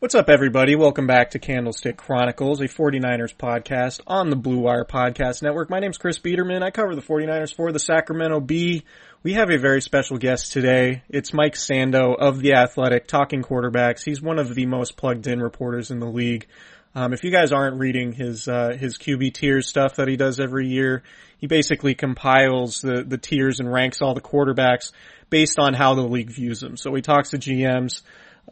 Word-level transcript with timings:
What's 0.00 0.14
up, 0.14 0.28
everybody? 0.28 0.76
Welcome 0.76 1.08
back 1.08 1.30
to 1.30 1.40
Candlestick 1.40 1.96
Chronicles, 1.96 2.60
a 2.60 2.68
49ers 2.68 3.34
podcast 3.34 4.00
on 4.06 4.30
the 4.30 4.36
Blue 4.36 4.60
Wire 4.60 4.84
Podcast 4.84 5.42
Network. 5.42 5.70
My 5.70 5.80
name's 5.80 5.98
Chris 5.98 6.20
Biederman. 6.20 6.62
I 6.62 6.70
cover 6.70 6.94
the 6.94 7.02
49ers 7.02 7.52
for 7.52 7.72
the 7.72 7.80
Sacramento 7.80 8.38
Bee. 8.38 8.84
We 9.24 9.32
have 9.32 9.50
a 9.50 9.58
very 9.58 9.82
special 9.82 10.16
guest 10.16 10.52
today. 10.52 11.02
It's 11.08 11.34
Mike 11.34 11.54
Sando 11.54 12.16
of 12.16 12.38
The 12.38 12.52
Athletic, 12.52 13.08
talking 13.08 13.42
quarterbacks. 13.42 14.04
He's 14.04 14.22
one 14.22 14.38
of 14.38 14.54
the 14.54 14.66
most 14.66 14.96
plugged 14.96 15.26
in 15.26 15.40
reporters 15.42 15.90
in 15.90 15.98
the 15.98 16.06
league. 16.06 16.46
Um, 16.94 17.12
if 17.12 17.24
you 17.24 17.32
guys 17.32 17.50
aren't 17.50 17.80
reading 17.80 18.12
his 18.12 18.46
uh, 18.46 18.76
his 18.78 18.98
QB 18.98 19.34
tiers 19.34 19.66
stuff 19.66 19.96
that 19.96 20.06
he 20.06 20.16
does 20.16 20.38
every 20.38 20.68
year, 20.68 21.02
he 21.38 21.48
basically 21.48 21.96
compiles 21.96 22.82
the 22.82 23.02
the 23.02 23.18
tiers 23.18 23.58
and 23.58 23.72
ranks 23.72 24.00
all 24.00 24.14
the 24.14 24.20
quarterbacks 24.20 24.92
based 25.28 25.58
on 25.58 25.74
how 25.74 25.94
the 25.94 26.02
league 26.02 26.30
views 26.30 26.60
them. 26.60 26.76
So 26.76 26.94
he 26.94 27.02
talks 27.02 27.30
to 27.30 27.38
GMs, 27.38 28.02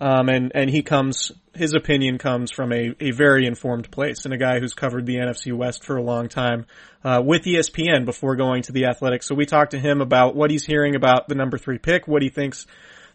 um, 0.01 0.29
and, 0.29 0.53
and 0.55 0.69
he 0.69 0.83
comes, 0.83 1.33
his 1.55 1.75
opinion 1.75 2.19
comes 2.19 2.51
from 2.51 2.73
a, 2.73 2.95
a 3.01 3.13
very 3.13 3.47
informed 3.47 3.91
place 3.91 4.25
and 4.25 4.35
a 4.35 4.37
guy 4.37 4.61
who's 4.61 4.75
covered 4.75 5.07
the 5.07 5.17
NFC 5.17 5.57
West 5.57 5.85
for 5.85 5.97
a 5.97 6.03
long 6.03 6.29
time, 6.29 6.67
uh, 7.03 7.23
with 7.25 7.45
ESPN 7.45 8.05
before 8.05 8.37
going 8.37 8.63
to 8.63 8.73
the 8.73 8.87
Athletics. 8.87 9.27
So 9.27 9.35
we 9.35 9.47
talked 9.47 9.71
to 9.71 9.79
him 9.79 10.01
about 10.01 10.37
what 10.37 10.51
he's 10.51 10.67
hearing 10.67 10.97
about 10.97 11.29
the 11.29 11.35
number 11.35 11.57
three 11.57 11.79
pick, 11.79 12.07
what 12.07 12.23
he 12.23 12.29
thinks 12.29 12.67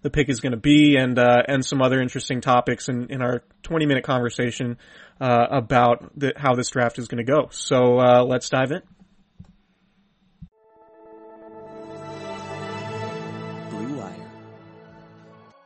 the 0.02 0.10
pick 0.10 0.30
is 0.30 0.40
going 0.40 0.54
to 0.54 0.58
be, 0.58 0.98
and, 0.98 1.20
uh, 1.20 1.44
and 1.48 1.64
some 1.64 1.82
other 1.82 2.02
interesting 2.02 2.42
topics 2.42 2.90
in, 2.90 3.12
in 3.12 3.22
our 3.22 3.44
20 3.62 3.86
minute 3.86 4.04
conversation, 4.04 4.78
uh, 5.20 5.46
about 5.52 6.12
the, 6.18 6.34
how 6.36 6.56
this 6.56 6.72
draft 6.72 6.98
is 6.98 7.08
going 7.08 7.24
to 7.24 7.32
go. 7.32 7.50
So, 7.52 8.00
uh, 8.00 8.24
let's 8.24 8.50
dive 8.50 8.72
in. 8.72 8.82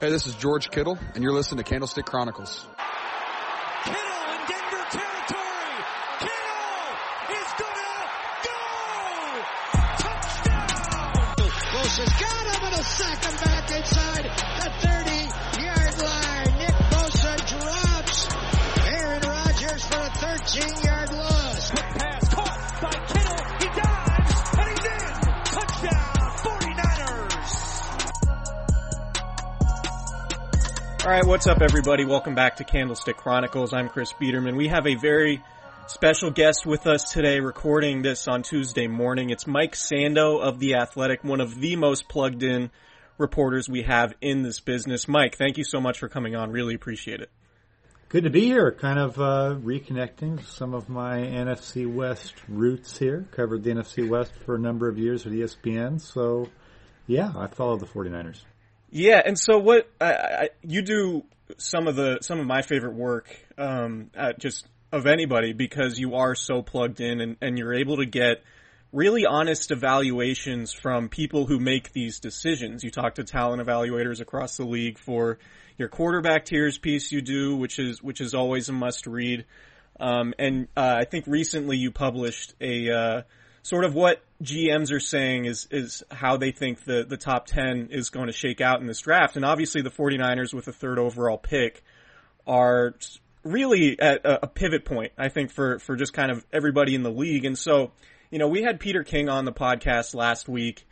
Hey, 0.06 0.12
this 0.12 0.28
is 0.28 0.36
George 0.36 0.70
Kittle, 0.70 1.00
and 1.16 1.24
you're 1.24 1.34
listening 1.34 1.64
to 1.64 1.68
Candlestick 1.68 2.06
Chronicles. 2.06 2.68
Kittle 3.86 3.98
in 3.98 4.42
Denver 4.46 4.86
territory. 4.92 5.78
Kittle 6.22 6.94
is 7.34 7.50
gonna 7.58 8.06
go. 8.46 8.62
Touchdown. 9.98 10.70
Bosa's 11.74 12.14
got 12.22 12.46
him 12.54 12.62
and 12.66 12.76
a 12.76 12.84
sack 12.84 13.26
him 13.26 13.36
back 13.50 13.66
inside 13.72 14.26
the 14.62 14.70
30 14.86 15.66
yard 15.66 15.98
line. 15.98 16.54
Nick 16.60 16.78
Bosa 16.94 17.34
drops. 17.50 18.30
Aaron 18.86 19.24
Rodgers 19.26 19.84
for 19.88 19.98
a 19.98 20.12
13 20.22 20.85
All 31.06 31.12
right, 31.12 31.24
what's 31.24 31.46
up, 31.46 31.62
everybody? 31.62 32.04
Welcome 32.04 32.34
back 32.34 32.56
to 32.56 32.64
Candlestick 32.64 33.16
Chronicles. 33.16 33.74
I'm 33.74 33.90
Chris 33.90 34.12
Biederman. 34.14 34.56
We 34.56 34.70
have 34.70 34.88
a 34.88 34.96
very 34.96 35.40
special 35.86 36.32
guest 36.32 36.66
with 36.66 36.88
us 36.88 37.14
today, 37.14 37.42
recording 37.42 38.02
this 38.02 38.28
on 38.28 38.42
Tuesday 38.42 38.88
morning. 38.88 39.30
It's 39.30 39.46
Mike 39.46 39.76
Sando 39.76 40.42
of 40.42 40.58
The 40.58 40.78
Athletic, 40.78 41.24
one 41.24 41.42
of 41.42 41.60
the 41.60 41.76
most 41.76 42.10
plugged 42.10 42.42
in 42.42 42.72
reporters 43.20 43.70
we 43.70 43.84
have 43.84 44.16
in 44.20 44.42
this 44.42 44.60
business. 44.60 45.08
Mike, 45.08 45.38
thank 45.38 45.60
you 45.60 45.64
so 45.64 45.80
much 45.80 46.00
for 46.00 46.10
coming 46.10 46.36
on. 46.36 46.50
Really 46.50 46.74
appreciate 46.74 47.22
it. 47.22 47.30
Good 48.10 48.24
to 48.24 48.32
be 48.32 48.46
here. 48.46 48.72
Kind 48.72 48.98
of 48.98 49.20
uh, 49.20 49.58
reconnecting 49.62 50.44
some 50.44 50.74
of 50.74 50.90
my 50.90 51.18
NFC 51.18 51.86
West 51.86 52.34
roots 52.48 52.98
here. 52.98 53.28
Covered 53.30 53.64
the 53.64 53.70
NFC 53.70 54.10
West 54.10 54.32
for 54.44 54.56
a 54.56 54.60
number 54.60 54.90
of 54.90 54.98
years 54.98 55.24
with 55.24 55.36
ESPN. 55.36 56.02
So, 56.02 56.50
yeah, 57.06 57.32
I 57.38 57.46
follow 57.46 57.78
the 57.78 57.86
49ers. 57.86 58.42
Yeah, 58.98 59.22
and 59.26 59.38
so 59.38 59.58
what 59.58 59.92
I, 60.00 60.14
I, 60.14 60.50
you 60.62 60.82
do 60.82 61.26
some 61.58 61.90
of 61.90 61.98
the 61.98 62.20
some 62.22 62.40
of 62.40 62.48
my 62.48 62.62
favorite 62.62 62.94
work, 62.94 63.28
um, 63.58 64.10
at 64.16 64.40
just 64.40 64.66
of 64.90 65.06
anybody 65.06 65.52
because 65.52 66.00
you 66.00 66.16
are 66.16 66.34
so 66.34 66.62
plugged 66.62 67.02
in 67.02 67.20
and, 67.20 67.36
and 67.42 67.60
you're 67.60 67.74
able 67.74 67.98
to 67.98 68.06
get 68.06 68.42
really 68.94 69.26
honest 69.26 69.72
evaluations 69.72 70.72
from 70.72 71.10
people 71.10 71.46
who 71.46 71.60
make 71.60 71.92
these 71.92 72.22
decisions. 72.22 72.86
You 72.86 72.90
talk 72.90 73.16
to 73.16 73.26
talent 73.26 73.62
evaluators 73.62 74.22
across 74.22 74.56
the 74.56 74.64
league 74.64 74.98
for 74.98 75.40
your 75.78 75.90
quarterback 75.90 76.46
tiers 76.46 76.78
piece 76.78 77.12
you 77.12 77.22
do, 77.22 77.58
which 77.58 77.80
is 77.80 78.02
which 78.02 78.22
is 78.22 78.34
always 78.34 78.70
a 78.70 78.74
must 78.74 79.08
read. 79.08 79.44
Um, 80.00 80.34
and 80.40 80.70
uh, 80.78 80.96
I 81.00 81.04
think 81.04 81.28
recently 81.28 81.76
you 81.76 81.92
published 81.92 82.54
a 82.62 82.90
uh, 82.90 83.22
sort 83.66 83.84
of 83.84 83.96
what 83.96 84.22
GMs 84.44 84.92
are 84.92 85.00
saying 85.00 85.46
is 85.46 85.68
is 85.72 86.04
how 86.12 86.38
they 86.38 86.52
think 86.52 86.84
the 86.84 87.04
the 87.04 87.18
top 87.18 87.48
10 87.48 87.88
is 87.90 88.12
going 88.12 88.28
to 88.28 88.32
shake 88.32 88.62
out 88.62 88.80
in 88.80 88.86
this 88.86 89.02
draft. 89.02 89.38
And 89.38 89.44
obviously 89.44 89.82
the 89.82 89.90
49ers 89.90 90.54
with 90.54 90.68
a 90.68 90.72
third 90.72 91.00
overall 91.00 91.40
pick 91.40 91.84
are 92.46 92.94
really 93.44 94.00
at 94.00 94.24
a, 94.24 94.44
a 94.44 94.48
pivot 94.48 94.86
point, 94.86 95.14
I 95.18 95.30
think, 95.30 95.52
for, 95.52 95.80
for 95.80 95.96
just 95.96 96.14
kind 96.14 96.30
of 96.30 96.46
everybody 96.54 96.94
in 96.94 97.02
the 97.02 97.10
league. 97.10 97.44
And 97.44 97.58
so, 97.58 97.92
you 98.30 98.38
know, 98.38 98.48
we 98.48 98.62
had 98.62 98.80
Peter 98.80 99.04
King 99.04 99.30
on 99.30 99.46
the 99.46 99.54
podcast 99.54 100.14
last 100.14 100.48
week 100.48 100.86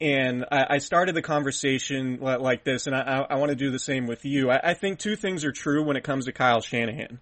and 0.00 0.46
I, 0.50 0.66
I 0.70 0.78
started 0.78 1.14
the 1.14 1.22
conversation 1.22 2.20
like 2.20 2.64
this, 2.64 2.86
and 2.86 2.96
I, 2.96 3.26
I 3.28 3.36
want 3.36 3.50
to 3.50 3.56
do 3.56 3.70
the 3.70 3.78
same 3.78 4.06
with 4.06 4.24
you. 4.24 4.50
I, 4.50 4.70
I 4.70 4.74
think 4.74 4.98
two 4.98 5.14
things 5.14 5.44
are 5.44 5.52
true 5.52 5.84
when 5.84 5.96
it 5.96 6.04
comes 6.04 6.24
to 6.24 6.32
Kyle 6.32 6.60
Shanahan, 6.60 7.20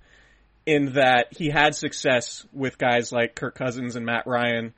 in 0.65 0.93
that 0.95 1.27
he 1.33 1.51
had 1.51 1.75
success 1.75 2.47
with 2.53 2.79
guys 2.79 3.13
like 3.13 3.35
Kirk 3.35 3.57
Cousins 3.57 3.95
and 3.95 4.07
Matt 4.07 4.27
Ryan 4.27 4.73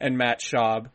and 0.00 0.16
Matt 0.16 0.40
Schaub. 0.40 0.86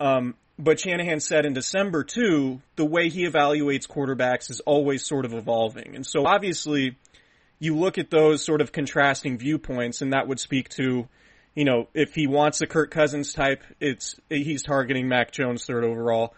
Um, 0.00 0.34
but 0.58 0.80
Shanahan 0.80 1.20
said 1.20 1.46
in 1.46 1.52
December 1.52 2.02
too, 2.02 2.60
the 2.76 2.84
way 2.84 3.08
he 3.08 3.26
evaluates 3.26 3.86
quarterbacks 3.86 4.50
is 4.50 4.60
always 4.60 5.04
sort 5.04 5.24
of 5.24 5.32
evolving. 5.32 5.94
And 5.94 6.04
so 6.04 6.26
obviously 6.26 6.96
you 7.60 7.76
look 7.76 7.98
at 7.98 8.10
those 8.10 8.44
sort 8.44 8.60
of 8.60 8.72
contrasting 8.72 9.38
viewpoints 9.38 10.02
and 10.02 10.12
that 10.12 10.26
would 10.26 10.40
speak 10.40 10.68
to, 10.70 11.08
you 11.54 11.64
know, 11.64 11.88
if 11.94 12.14
he 12.14 12.26
wants 12.26 12.60
a 12.60 12.66
Kirk 12.66 12.90
Cousins 12.90 13.32
type, 13.32 13.62
it's, 13.80 14.16
he's 14.28 14.62
targeting 14.62 15.08
Mac 15.08 15.30
Jones 15.30 15.64
third 15.64 15.84
overall. 15.84 16.34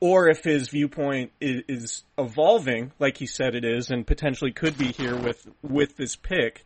Or 0.00 0.28
if 0.28 0.44
his 0.44 0.68
viewpoint 0.68 1.32
is, 1.40 1.62
is 1.68 2.04
evolving, 2.18 2.92
like 2.98 3.16
he 3.16 3.26
said 3.26 3.54
it 3.54 3.64
is, 3.64 3.90
and 3.90 4.06
potentially 4.06 4.52
could 4.52 4.76
be 4.76 4.92
here 4.92 5.16
with, 5.16 5.46
with 5.62 5.96
this 5.96 6.16
pick, 6.16 6.64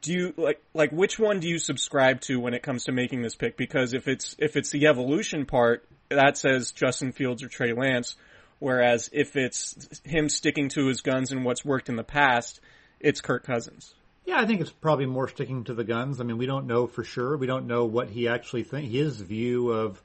do 0.00 0.12
you 0.12 0.34
like 0.36 0.62
like 0.74 0.90
which 0.90 1.18
one 1.18 1.40
do 1.40 1.48
you 1.48 1.58
subscribe 1.58 2.20
to 2.22 2.38
when 2.38 2.54
it 2.54 2.62
comes 2.62 2.84
to 2.84 2.92
making 2.92 3.22
this 3.22 3.34
pick? 3.34 3.56
Because 3.56 3.94
if 3.94 4.08
it's 4.08 4.36
if 4.38 4.56
it's 4.56 4.70
the 4.70 4.86
evolution 4.86 5.46
part, 5.46 5.86
that 6.10 6.36
says 6.36 6.72
Justin 6.72 7.12
Fields 7.12 7.42
or 7.42 7.48
Trey 7.48 7.72
Lance, 7.72 8.16
whereas 8.58 9.08
if 9.12 9.36
it's 9.36 10.00
him 10.04 10.28
sticking 10.28 10.68
to 10.70 10.86
his 10.86 11.00
guns 11.00 11.32
and 11.32 11.44
what's 11.44 11.64
worked 11.64 11.88
in 11.88 11.96
the 11.96 12.04
past, 12.04 12.60
it's 13.00 13.20
Kirk 13.20 13.44
Cousins. 13.44 13.94
Yeah, 14.26 14.40
I 14.40 14.46
think 14.46 14.60
it's 14.60 14.70
probably 14.70 15.06
more 15.06 15.28
sticking 15.28 15.64
to 15.64 15.74
the 15.74 15.84
guns. 15.84 16.20
I 16.20 16.24
mean, 16.24 16.36
we 16.36 16.44
don't 16.44 16.66
know 16.66 16.86
for 16.86 17.02
sure. 17.02 17.38
We 17.38 17.46
don't 17.46 17.66
know 17.66 17.86
what 17.86 18.10
he 18.10 18.28
actually 18.28 18.64
thinks. 18.64 18.92
His 18.92 19.18
view 19.20 19.70
of 19.70 20.02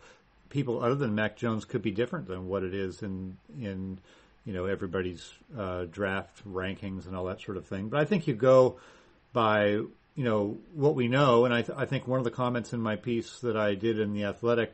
people 0.50 0.82
other 0.82 0.96
than 0.96 1.14
Mac 1.14 1.36
Jones 1.36 1.66
could 1.66 1.82
be 1.82 1.92
different 1.92 2.28
than 2.28 2.48
what 2.48 2.64
it 2.64 2.74
is 2.74 3.02
in 3.02 3.38
in 3.60 4.00
you 4.46 4.54
know 4.54 4.66
everybody's 4.66 5.30
uh, 5.58 5.86
draft 5.92 6.48
rankings 6.50 7.06
and 7.06 7.18
all 7.18 7.26
that 7.26 7.42
sort 7.42 7.58
of 7.58 7.66
thing. 7.68 7.90
But 7.90 8.00
I 8.00 8.06
think 8.06 8.28
you 8.28 8.34
go 8.34 8.80
by 9.34 9.82
you 10.16 10.24
know, 10.24 10.58
what 10.74 10.96
we 10.96 11.08
know, 11.08 11.46
and 11.46 11.54
I, 11.54 11.64
th- 11.64 11.78
I 11.78 11.86
think 11.86 12.08
one 12.08 12.20
of 12.20 12.24
the 12.24 12.32
comments 12.32 12.74
in 12.74 12.80
my 12.80 12.96
piece 12.96 13.40
that 13.40 13.58
I 13.58 13.74
did 13.74 14.00
in 14.00 14.14
the 14.14 14.26
Athletic, 14.26 14.74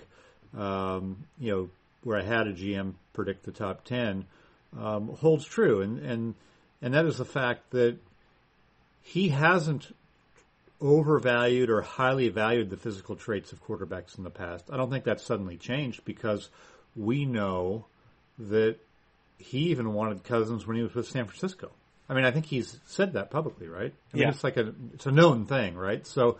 um, 0.58 1.26
you 1.40 1.52
know, 1.52 1.70
where 2.04 2.18
I 2.18 2.24
had 2.24 2.48
a 2.48 2.54
GM 2.54 2.94
predict 3.14 3.44
the 3.44 3.52
top 3.52 3.86
ten, 3.86 4.26
um, 4.78 5.08
holds 5.08 5.46
true, 5.46 5.82
and 5.82 6.00
and 6.00 6.36
and 6.82 6.94
that 6.94 7.06
is 7.06 7.18
the 7.18 7.26
fact 7.26 7.72
that 7.72 7.98
he 9.02 9.30
hasn't 9.30 9.96
overvalued 10.82 11.70
or 11.70 11.82
highly 11.82 12.30
valued 12.30 12.70
the 12.70 12.78
physical 12.78 13.16
traits 13.16 13.52
of 13.52 13.66
quarterbacks 13.66 14.18
in 14.18 14.24
the 14.24 14.30
past. 14.30 14.66
I 14.72 14.78
don't 14.78 14.90
think 14.90 15.04
that's 15.04 15.24
suddenly 15.24 15.58
changed 15.58 16.06
because 16.06 16.50
we 16.96 17.26
know 17.26 17.86
that 18.38 18.78
he 19.38 19.70
even 19.70 19.94
wanted 19.94 20.24
Cousins 20.24 20.66
when 20.66 20.78
he 20.78 20.84
was 20.84 20.94
with 20.94 21.08
San 21.08 21.26
Francisco. 21.26 21.72
I 22.10 22.16
mean, 22.16 22.26
I 22.26 22.32
think 22.32 22.48
he's 22.48 22.80
said 22.88 23.14
that 23.14 23.30
publicly, 23.30 23.68
right? 23.68 23.94
I 24.14 24.18
mean, 24.18 24.24
Yeah. 24.24 24.30
it's 24.30 24.44
like 24.44 24.58
a 24.58 24.74
it's 24.96 25.06
a 25.06 25.12
known 25.12 25.46
thing, 25.46 25.76
right? 25.78 26.06
So 26.08 26.38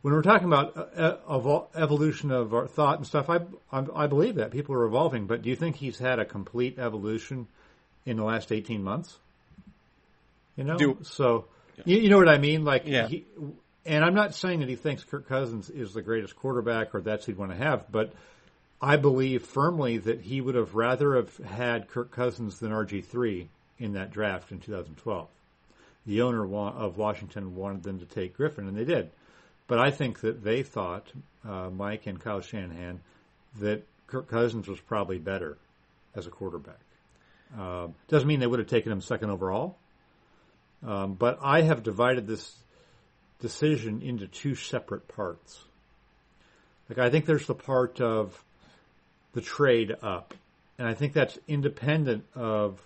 when 0.00 0.14
we're 0.14 0.22
talking 0.22 0.46
about 0.48 0.76
uh, 0.98 1.60
evolution 1.76 2.30
of 2.32 2.54
our 2.54 2.66
thought 2.66 2.96
and 2.98 3.06
stuff, 3.06 3.28
I, 3.30 3.40
I 3.70 3.84
I 3.94 4.06
believe 4.06 4.36
that 4.36 4.50
people 4.50 4.74
are 4.74 4.84
evolving. 4.84 5.26
But 5.26 5.42
do 5.42 5.50
you 5.50 5.56
think 5.56 5.76
he's 5.76 5.98
had 5.98 6.18
a 6.18 6.24
complete 6.24 6.78
evolution 6.78 7.46
in 8.06 8.16
the 8.16 8.24
last 8.24 8.50
eighteen 8.52 8.82
months? 8.82 9.18
You 10.56 10.64
know, 10.64 10.76
Do- 10.76 10.98
so 11.02 11.46
you, 11.84 11.98
you 11.98 12.10
know 12.10 12.18
what 12.18 12.28
I 12.28 12.38
mean? 12.38 12.64
Like, 12.64 12.84
Yeah. 12.86 13.06
he, 13.08 13.24
and 13.86 14.04
I'm 14.04 14.14
not 14.14 14.34
saying 14.34 14.60
that 14.60 14.68
he 14.68 14.76
thinks 14.76 15.02
Kirk 15.04 15.26
Cousins 15.28 15.70
is 15.70 15.92
the 15.94 16.02
greatest 16.02 16.36
quarterback 16.36 16.94
or 16.94 17.00
that's 17.00 17.26
he'd 17.26 17.36
want 17.36 17.50
to 17.50 17.56
have, 17.56 17.90
but 17.90 18.12
I 18.80 18.96
believe 18.96 19.44
firmly 19.44 19.98
that 19.98 20.20
he 20.20 20.40
would 20.40 20.54
have 20.54 20.74
rather 20.74 21.16
have 21.16 21.36
had 21.38 21.88
Kirk 21.88 22.10
Cousins 22.10 22.58
than 22.58 22.70
RG 22.72 23.04
three 23.04 23.48
in 23.82 23.94
that 23.94 24.12
draft 24.12 24.52
in 24.52 24.60
2012. 24.60 25.28
The 26.06 26.22
owner 26.22 26.44
of 26.44 26.96
Washington 26.96 27.54
wanted 27.56 27.82
them 27.82 27.98
to 27.98 28.06
take 28.06 28.36
Griffin, 28.36 28.66
and 28.66 28.76
they 28.76 28.84
did. 28.84 29.10
But 29.66 29.78
I 29.78 29.90
think 29.90 30.20
that 30.20 30.42
they 30.42 30.62
thought, 30.62 31.06
uh, 31.48 31.70
Mike 31.70 32.06
and 32.06 32.20
Kyle 32.20 32.40
Shanahan, 32.40 33.00
that 33.60 33.82
Kirk 34.06 34.28
Cousins 34.28 34.68
was 34.68 34.80
probably 34.80 35.18
better 35.18 35.58
as 36.14 36.26
a 36.26 36.30
quarterback. 36.30 36.80
Um, 37.58 37.94
doesn't 38.08 38.26
mean 38.26 38.40
they 38.40 38.46
would 38.46 38.58
have 38.58 38.68
taken 38.68 38.92
him 38.92 39.00
second 39.00 39.30
overall. 39.30 39.76
Um, 40.84 41.14
but 41.14 41.38
I 41.42 41.62
have 41.62 41.82
divided 41.82 42.26
this 42.26 42.52
decision 43.40 44.02
into 44.02 44.26
two 44.26 44.54
separate 44.54 45.06
parts. 45.08 45.62
Like 46.88 46.98
I 46.98 47.10
think 47.10 47.26
there's 47.26 47.46
the 47.46 47.54
part 47.54 48.00
of 48.00 48.42
the 49.32 49.40
trade 49.40 49.94
up, 50.02 50.34
and 50.78 50.88
I 50.88 50.94
think 50.94 51.12
that's 51.12 51.38
independent 51.46 52.24
of 52.34 52.80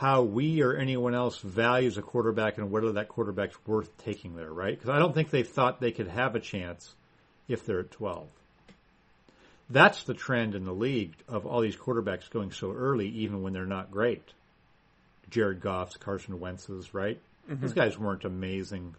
how 0.00 0.22
we 0.22 0.62
or 0.62 0.74
anyone 0.74 1.14
else 1.14 1.36
values 1.36 1.98
a 1.98 2.02
quarterback 2.02 2.56
and 2.56 2.70
whether 2.70 2.92
that 2.92 3.06
quarterback's 3.06 3.54
worth 3.66 3.94
taking 3.98 4.34
there, 4.34 4.50
right? 4.50 4.74
Because 4.74 4.88
I 4.88 4.98
don't 4.98 5.12
think 5.12 5.28
they 5.28 5.42
thought 5.42 5.78
they 5.78 5.92
could 5.92 6.08
have 6.08 6.34
a 6.34 6.40
chance 6.40 6.94
if 7.48 7.66
they're 7.66 7.80
at 7.80 7.90
12. 7.90 8.26
That's 9.68 10.04
the 10.04 10.14
trend 10.14 10.54
in 10.54 10.64
the 10.64 10.72
league 10.72 11.12
of 11.28 11.44
all 11.44 11.60
these 11.60 11.76
quarterbacks 11.76 12.30
going 12.30 12.50
so 12.50 12.72
early, 12.72 13.08
even 13.08 13.42
when 13.42 13.52
they're 13.52 13.66
not 13.66 13.90
great. 13.90 14.22
Jared 15.28 15.60
Goff's, 15.60 15.98
Carson 15.98 16.40
Wentz's, 16.40 16.94
right? 16.94 17.20
Mm-hmm. 17.50 17.60
These 17.60 17.74
guys 17.74 17.98
weren't 17.98 18.24
amazing 18.24 18.94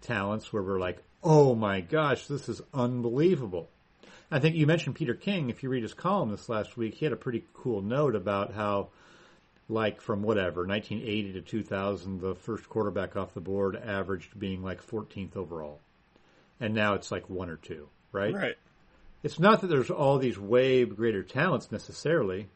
talents 0.00 0.52
where 0.52 0.64
we're 0.64 0.80
like, 0.80 0.98
oh 1.22 1.54
my 1.54 1.80
gosh, 1.80 2.26
this 2.26 2.48
is 2.48 2.60
unbelievable. 2.74 3.68
I 4.32 4.40
think 4.40 4.56
you 4.56 4.66
mentioned 4.66 4.96
Peter 4.96 5.14
King. 5.14 5.48
If 5.48 5.62
you 5.62 5.68
read 5.68 5.84
his 5.84 5.94
column 5.94 6.32
this 6.32 6.48
last 6.48 6.76
week, 6.76 6.94
he 6.94 7.04
had 7.04 7.12
a 7.12 7.16
pretty 7.16 7.44
cool 7.54 7.82
note 7.82 8.16
about 8.16 8.52
how, 8.52 8.88
like, 9.68 10.00
from 10.00 10.22
whatever, 10.22 10.66
1980 10.66 11.32
to 11.34 11.40
2000, 11.40 12.20
the 12.20 12.34
first 12.34 12.68
quarterback 12.68 13.16
off 13.16 13.34
the 13.34 13.40
board 13.40 13.76
averaged 13.76 14.38
being 14.38 14.62
like 14.62 14.86
14th 14.86 15.36
overall. 15.36 15.80
And 16.60 16.74
now 16.74 16.94
it's 16.94 17.10
like 17.10 17.30
one 17.30 17.48
or 17.48 17.56
two, 17.56 17.88
right? 18.12 18.34
Right. 18.34 18.56
It's 19.22 19.38
not 19.38 19.62
that 19.62 19.68
there's 19.68 19.90
all 19.90 20.18
these 20.18 20.38
way 20.38 20.84
greater 20.84 21.22
talents 21.22 21.72
necessarily. 21.72 22.48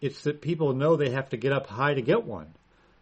It's 0.00 0.22
that 0.24 0.42
people 0.42 0.74
know 0.74 0.96
they 0.96 1.10
have 1.10 1.30
to 1.30 1.38
get 1.38 1.52
up 1.52 1.66
high 1.66 1.94
to 1.94 2.02
get 2.02 2.24
one. 2.24 2.52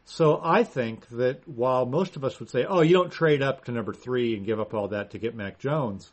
So 0.05 0.41
I 0.43 0.65
think 0.65 1.09
that 1.11 1.47
while 1.49 1.87
most 1.87 2.17
of 2.17 2.25
us 2.25 2.39
would 2.39 2.51
say, 2.51 2.65
oh, 2.65 2.81
you 2.81 2.93
don't 2.93 3.11
trade 3.11 3.43
up 3.43 3.65
to 3.65 3.73
number 3.73 3.93
three 3.93 4.37
and 4.37 4.47
give 4.47 4.61
up 4.61 4.75
all 4.75 4.89
that 4.89 5.11
to 5.11 5.19
get 5.19 5.35
Mac 5.35 5.59
Jones, 5.59 6.11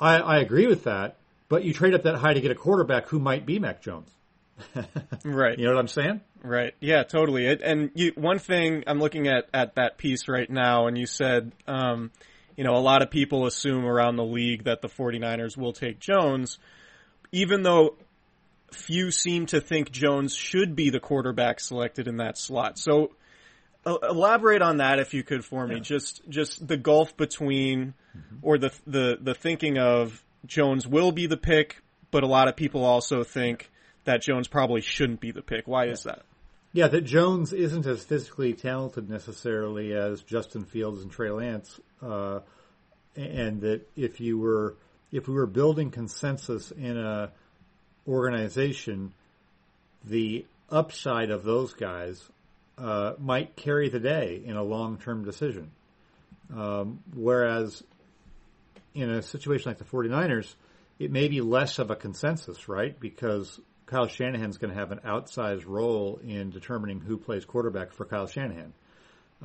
I, 0.00 0.16
I 0.16 0.38
agree 0.38 0.66
with 0.66 0.84
that, 0.84 1.16
but 1.48 1.62
you 1.62 1.72
trade 1.72 1.94
up 1.94 2.02
that 2.02 2.16
high 2.16 2.34
to 2.34 2.40
get 2.40 2.50
a 2.50 2.56
quarterback 2.56 3.08
who 3.08 3.20
might 3.20 3.46
be 3.46 3.60
Mac 3.60 3.82
Jones. 3.82 4.10
Right. 5.24 5.58
You 5.58 5.66
know 5.66 5.72
what 5.72 5.80
I'm 5.80 5.88
saying? 5.88 6.20
Right. 6.42 6.74
Yeah, 6.80 7.04
totally. 7.04 7.46
It, 7.46 7.60
and 7.62 7.90
you, 7.94 8.12
one 8.16 8.38
thing 8.38 8.84
I'm 8.86 8.98
looking 8.98 9.28
at 9.28 9.48
at 9.54 9.76
that 9.76 9.98
piece 9.98 10.28
right 10.28 10.50
now, 10.50 10.86
and 10.86 10.98
you 10.98 11.06
said, 11.06 11.52
um, 11.66 12.10
you 12.56 12.64
know, 12.64 12.74
a 12.74 12.80
lot 12.80 13.02
of 13.02 13.10
people 13.10 13.46
assume 13.46 13.84
around 13.84 14.16
the 14.16 14.24
league 14.24 14.64
that 14.64 14.82
the 14.82 14.88
49ers 14.88 15.56
will 15.56 15.72
take 15.72 16.00
Jones, 16.00 16.58
even 17.30 17.62
though 17.62 17.96
few 18.72 19.10
seem 19.10 19.46
to 19.46 19.60
think 19.60 19.90
Jones 19.90 20.34
should 20.34 20.74
be 20.74 20.90
the 20.90 21.00
quarterback 21.00 21.60
selected 21.60 22.08
in 22.08 22.16
that 22.16 22.38
slot. 22.38 22.78
So 22.78 23.12
elaborate 23.84 24.62
on 24.62 24.78
that 24.78 24.98
if 24.98 25.14
you 25.14 25.22
could 25.22 25.44
for 25.44 25.66
me. 25.66 25.80
Just 25.80 26.28
just 26.28 26.66
the 26.66 26.76
gulf 26.76 27.16
between 27.16 27.94
or 28.40 28.58
the 28.58 28.72
the 28.86 29.18
the 29.20 29.34
thinking 29.34 29.78
of 29.78 30.24
Jones 30.46 30.86
will 30.86 31.12
be 31.12 31.26
the 31.26 31.36
pick, 31.36 31.82
but 32.10 32.22
a 32.22 32.26
lot 32.26 32.48
of 32.48 32.56
people 32.56 32.84
also 32.84 33.22
think 33.24 33.70
that 34.04 34.22
Jones 34.22 34.48
probably 34.48 34.80
shouldn't 34.80 35.20
be 35.20 35.30
the 35.30 35.42
pick. 35.42 35.66
Why 35.66 35.86
is 35.86 36.04
that? 36.04 36.22
Yeah, 36.72 36.88
that 36.88 37.02
Jones 37.02 37.52
isn't 37.52 37.86
as 37.86 38.02
physically 38.02 38.54
talented 38.54 39.10
necessarily 39.10 39.92
as 39.92 40.22
Justin 40.22 40.64
Fields 40.64 41.02
and 41.02 41.10
Trey 41.10 41.30
Lance, 41.30 41.78
uh, 42.00 42.40
and 43.14 43.60
that 43.60 43.82
if 43.94 44.20
you 44.20 44.38
were 44.38 44.74
if 45.10 45.28
we 45.28 45.34
were 45.34 45.46
building 45.46 45.90
consensus 45.90 46.70
in 46.70 46.96
a 46.96 47.30
organization, 48.08 49.12
the 50.04 50.46
upside 50.70 51.30
of 51.30 51.44
those 51.44 51.74
guys 51.74 52.22
uh, 52.78 53.12
might 53.18 53.54
carry 53.54 53.90
the 53.90 54.00
day 54.00 54.42
in 54.44 54.56
a 54.56 54.62
long 54.62 54.96
term 54.96 55.24
decision. 55.24 55.70
Um, 56.54 57.00
whereas 57.14 57.82
in 58.94 59.10
a 59.10 59.22
situation 59.22 59.70
like 59.70 59.78
the 59.78 59.84
49ers, 59.84 60.54
it 60.98 61.10
may 61.10 61.28
be 61.28 61.40
less 61.40 61.78
of 61.78 61.90
a 61.90 61.96
consensus, 61.96 62.68
right? 62.68 62.98
Because 62.98 63.60
Kyle 63.92 64.08
Shanahan's 64.08 64.56
going 64.56 64.72
to 64.72 64.78
have 64.78 64.90
an 64.90 65.00
outsized 65.04 65.64
role 65.66 66.18
in 66.26 66.48
determining 66.48 66.98
who 67.00 67.18
plays 67.18 67.44
quarterback 67.44 67.92
for 67.92 68.06
Kyle 68.06 68.26
Shanahan. 68.26 68.72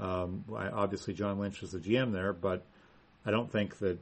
Um, 0.02 0.46
I, 0.56 0.70
obviously, 0.70 1.14
John 1.14 1.38
Lynch 1.38 1.62
is 1.64 1.72
the 1.72 1.80
GM 1.80 2.14
there, 2.14 2.32
but 2.32 2.64
I 3.26 3.32
don't 3.32 3.52
think 3.52 3.78
that 3.80 4.00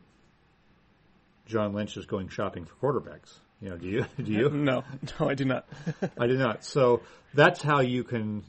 John 1.48 1.74
Lynch 1.74 1.98
is 1.98 2.06
going 2.06 2.30
shopping 2.30 2.66
for 2.66 2.76
quarterbacks. 2.76 3.34
You 3.60 3.72
know, 3.72 3.78
do 3.78 3.88
you? 3.88 4.06
Do 4.24 4.32
you? 4.32 4.50
No, 4.54 4.84
no, 5.20 5.28
I 5.28 5.34
do 5.34 5.46
not. 5.46 5.68
I 6.20 6.28
do 6.28 6.38
not. 6.38 6.64
So 6.64 7.02
that's 7.34 7.64
how 7.64 7.82
you 7.82 8.04
can 8.04 8.44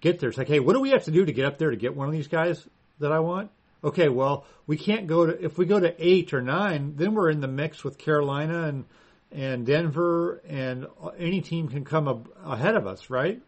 get 0.00 0.20
there. 0.20 0.28
It's 0.28 0.38
like, 0.38 0.46
hey, 0.46 0.60
what 0.60 0.74
do 0.74 0.80
we 0.80 0.90
have 0.90 1.04
to 1.04 1.10
do 1.10 1.24
to 1.24 1.32
get 1.32 1.44
up 1.44 1.58
there 1.58 1.70
to 1.70 1.76
get 1.76 1.96
one 1.96 2.06
of 2.06 2.12
these 2.12 2.28
guys 2.28 2.64
that 3.00 3.10
I 3.10 3.18
want? 3.18 3.50
Okay, 3.82 4.08
well, 4.08 4.44
we 4.68 4.76
can't 4.76 5.08
go 5.08 5.26
to 5.26 5.44
if 5.44 5.58
we 5.58 5.66
go 5.66 5.80
to 5.80 5.92
eight 5.98 6.34
or 6.34 6.40
nine, 6.40 6.94
then 6.94 7.14
we're 7.14 7.30
in 7.30 7.40
the 7.40 7.48
mix 7.48 7.82
with 7.82 7.98
Carolina 7.98 8.68
and 8.68 8.84
and 9.34 9.64
Denver, 9.66 10.40
and 10.48 10.86
any 11.18 11.40
team 11.40 11.68
can 11.68 11.84
come 11.84 12.08
ab- 12.08 12.28
ahead 12.44 12.74
of 12.74 12.86
us, 12.86 13.10
right? 13.10 13.40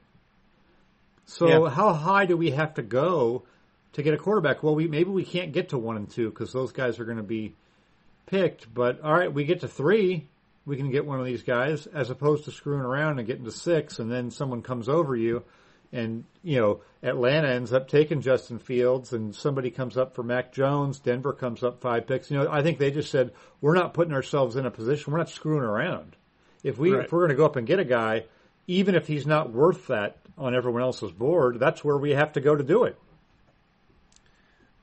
So 1.26 1.64
Yeah. 1.66 1.70
how 1.70 1.92
high 1.92 2.26
do 2.26 2.36
we 2.36 2.50
have 2.50 2.74
to 2.74 2.82
go 2.82 3.44
to 3.92 4.02
get 4.02 4.14
a 4.14 4.18
quarterback? 4.18 4.62
Well, 4.62 4.74
we 4.74 4.88
maybe 4.88 5.10
we 5.10 5.24
can't 5.24 5.52
get 5.52 5.70
to 5.70 5.78
one 5.78 5.96
and 5.96 6.08
two 6.10 6.30
because 6.30 6.52
those 6.52 6.72
guys 6.72 6.98
are 7.00 7.04
going 7.04 7.16
to 7.18 7.22
be 7.22 7.54
picked. 8.26 8.72
But 8.72 9.00
all 9.02 9.12
right, 9.12 9.32
we 9.32 9.44
get 9.44 9.60
to 9.60 9.68
three, 9.68 10.28
we 10.66 10.76
can 10.76 10.90
get 10.90 11.06
one 11.06 11.20
of 11.20 11.26
these 11.26 11.42
guys, 11.42 11.86
as 11.86 12.10
opposed 12.10 12.44
to 12.44 12.50
screwing 12.50 12.80
around 12.80 13.18
and 13.18 13.26
getting 13.26 13.44
to 13.44 13.50
six, 13.52 13.98
and 13.98 14.10
then 14.10 14.30
someone 14.30 14.62
comes 14.62 14.88
over 14.88 15.14
you, 15.16 15.42
and 15.94 16.24
you 16.42 16.60
know 16.60 16.80
Atlanta 17.02 17.48
ends 17.48 17.72
up 17.72 17.88
taking 17.88 18.20
Justin 18.20 18.58
Fields, 18.58 19.12
and 19.12 19.34
somebody 19.34 19.70
comes 19.70 19.96
up 19.96 20.14
for 20.14 20.22
Mac 20.22 20.52
Jones. 20.52 20.98
Denver 20.98 21.32
comes 21.32 21.62
up 21.62 21.80
five 21.80 22.06
picks. 22.06 22.30
You 22.30 22.38
know, 22.38 22.50
I 22.50 22.62
think 22.62 22.78
they 22.78 22.90
just 22.90 23.10
said 23.10 23.32
we're 23.60 23.74
not 23.76 23.94
putting 23.94 24.12
ourselves 24.12 24.56
in 24.56 24.66
a 24.66 24.70
position. 24.70 25.12
We're 25.12 25.20
not 25.20 25.30
screwing 25.30 25.62
around. 25.62 26.16
If 26.62 26.78
we 26.78 26.92
Right. 26.92 27.04
if 27.04 27.12
we're 27.12 27.20
going 27.20 27.30
to 27.30 27.36
go 27.36 27.46
up 27.46 27.56
and 27.56 27.66
get 27.66 27.78
a 27.78 27.84
guy, 27.84 28.24
even 28.66 28.94
if 28.94 29.06
he's 29.06 29.26
not 29.26 29.52
worth 29.52 29.86
that 29.86 30.18
on 30.36 30.54
everyone 30.54 30.82
else's 30.82 31.12
board, 31.12 31.60
that's 31.60 31.84
where 31.84 31.96
we 31.96 32.10
have 32.10 32.32
to 32.32 32.40
go 32.40 32.56
to 32.56 32.64
do 32.64 32.84
it. 32.84 32.98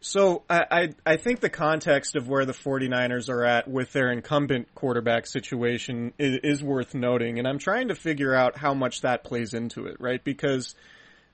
So 0.04 0.44
I, 0.50 0.66
I 0.72 0.90
I 1.14 1.18
think 1.18 1.42
the 1.42 1.50
context 1.50 2.16
of 2.16 2.28
where 2.28 2.46
the 2.46 2.54
49ers 2.54 3.30
are 3.30 3.44
at 3.46 3.68
with 3.68 3.94
their 3.94 4.12
incumbent 4.12 4.74
quarterback 4.74 5.28
situation 5.28 6.14
is, 6.18 6.40
is 6.44 6.64
worth 6.64 6.96
noting, 6.96 7.38
and 7.38 7.48
I'm 7.48 7.60
trying 7.60 7.90
to 7.90 7.96
figure 7.96 8.34
out 8.34 8.58
how 8.58 8.74
much 8.74 9.02
that 9.02 9.24
plays 9.24 9.54
into 9.54 9.86
it, 9.86 9.98
right? 10.00 10.24
Because 10.24 10.74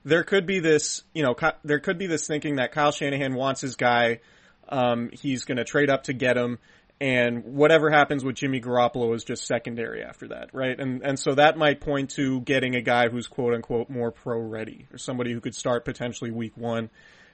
there 0.04 0.22
could 0.24 0.46
be 0.46 0.60
this, 0.60 1.02
you 1.12 1.22
know, 1.22 1.34
there 1.64 1.80
could 1.80 1.98
be 1.98 2.06
this 2.06 2.26
thinking 2.26 2.56
that 2.56 2.72
Kyle 2.72 2.92
Shanahan 2.92 3.34
wants 3.34 3.60
his 3.60 3.76
guy, 3.76 4.20
um, 4.68 5.10
he's 5.12 5.44
going 5.44 5.58
to 5.58 5.64
trade 5.64 5.90
up 5.90 6.04
to 6.04 6.12
get 6.12 6.36
him, 6.36 6.58
and 7.00 7.44
whatever 7.44 7.90
happens 7.90 8.24
with 8.24 8.36
Jimmy 8.36 8.60
Garoppolo 8.60 9.14
is 9.14 9.24
just 9.24 9.46
secondary 9.46 10.02
after 10.02 10.28
that, 10.28 10.50
right? 10.52 10.78
And 10.78 11.02
and 11.02 11.18
so 11.18 11.34
that 11.34 11.56
might 11.56 11.80
point 11.80 12.10
to 12.10 12.40
getting 12.40 12.74
a 12.74 12.82
guy 12.82 13.08
who's 13.08 13.26
quote 13.26 13.54
unquote 13.54 13.88
more 13.88 14.10
pro 14.10 14.38
ready, 14.38 14.86
or 14.92 14.98
somebody 14.98 15.32
who 15.32 15.40
could 15.40 15.54
start 15.54 15.84
potentially 15.84 16.30
week 16.30 16.56
one. 16.56 16.90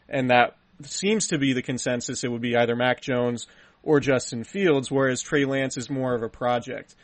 and 0.09 0.31
that 0.31 0.57
seems 0.83 1.29
to 1.29 1.39
be 1.39 1.53
the 1.53 1.63
consensus. 1.63 2.25
It 2.25 2.31
would 2.31 2.43
be 2.43 2.57
either 2.57 2.77
Mac 2.77 3.01
Jones 3.01 3.47
or 3.83 4.01
Justin 4.01 4.45
Fields, 4.45 4.91
whereas 4.91 5.23
Trey 5.23 5.45
Lance 5.45 5.77
is 5.77 5.91
more 5.91 6.15
of 6.15 6.23
a 6.23 6.29
project. 6.29 6.95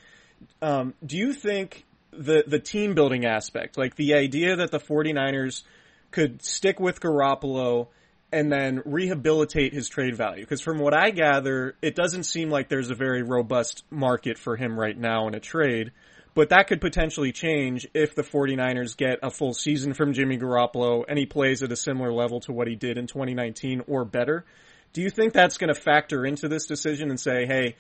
Um, 0.63 0.95
do 1.05 1.17
you 1.17 1.33
think 1.33 1.85
the 2.13 2.45
the 2.47 2.59
team 2.59 2.95
building 2.95 3.25
aspect, 3.25 3.79
like 3.79 3.97
the 3.97 4.15
idea 4.15 4.57
that 4.57 4.71
the 4.71 4.81
49ers 4.81 5.63
could 6.11 6.43
stick 6.43 6.81
with 6.81 7.01
Garoppolo 7.01 7.89
and 8.33 8.51
then 8.51 8.83
rehabilitate 8.85 9.73
his 9.73 9.89
trade 9.89 10.17
value? 10.17 10.43
Because 10.43 10.61
from 10.61 10.79
what 10.79 10.95
I 10.95 11.11
gather, 11.11 11.77
it 11.83 11.95
doesn't 11.95 12.25
seem 12.25 12.51
like 12.51 12.69
there's 12.69 12.91
a 12.91 12.95
very 12.95 13.23
robust 13.23 13.85
market 13.91 14.39
for 14.39 14.57
him 14.57 14.79
right 14.79 14.97
now 14.97 15.29
in 15.29 15.35
a 15.35 15.41
trade. 15.41 15.93
But 16.33 16.51
that 16.51 16.69
could 16.69 16.81
potentially 16.81 17.33
change 17.33 17.89
if 17.93 18.15
the 18.15 18.23
49ers 18.23 18.97
get 18.97 19.19
a 19.23 19.31
full 19.31 19.53
season 19.53 19.95
from 19.95 20.13
Jimmy 20.13 20.39
Garoppolo 20.39 21.05
and 21.09 21.19
he 21.19 21.27
plays 21.27 21.63
at 21.63 21.73
a 21.73 21.77
similar 21.77 22.13
level 22.13 22.41
to 22.41 22.53
what 22.53 22.69
he 22.69 22.77
did 22.77 22.99
in 22.99 23.09
2019 23.09 23.83
or 23.89 24.05
better. 24.05 24.45
Do 24.93 25.03
you 25.03 25.11
think 25.11 25.33
that's 25.33 25.59
going 25.59 25.75
to 25.75 25.81
factor 25.81 26.25
into 26.25 26.49
this 26.49 26.67
decision 26.67 27.11
and 27.11 27.19
say, 27.19 27.47
hey, 27.47 27.77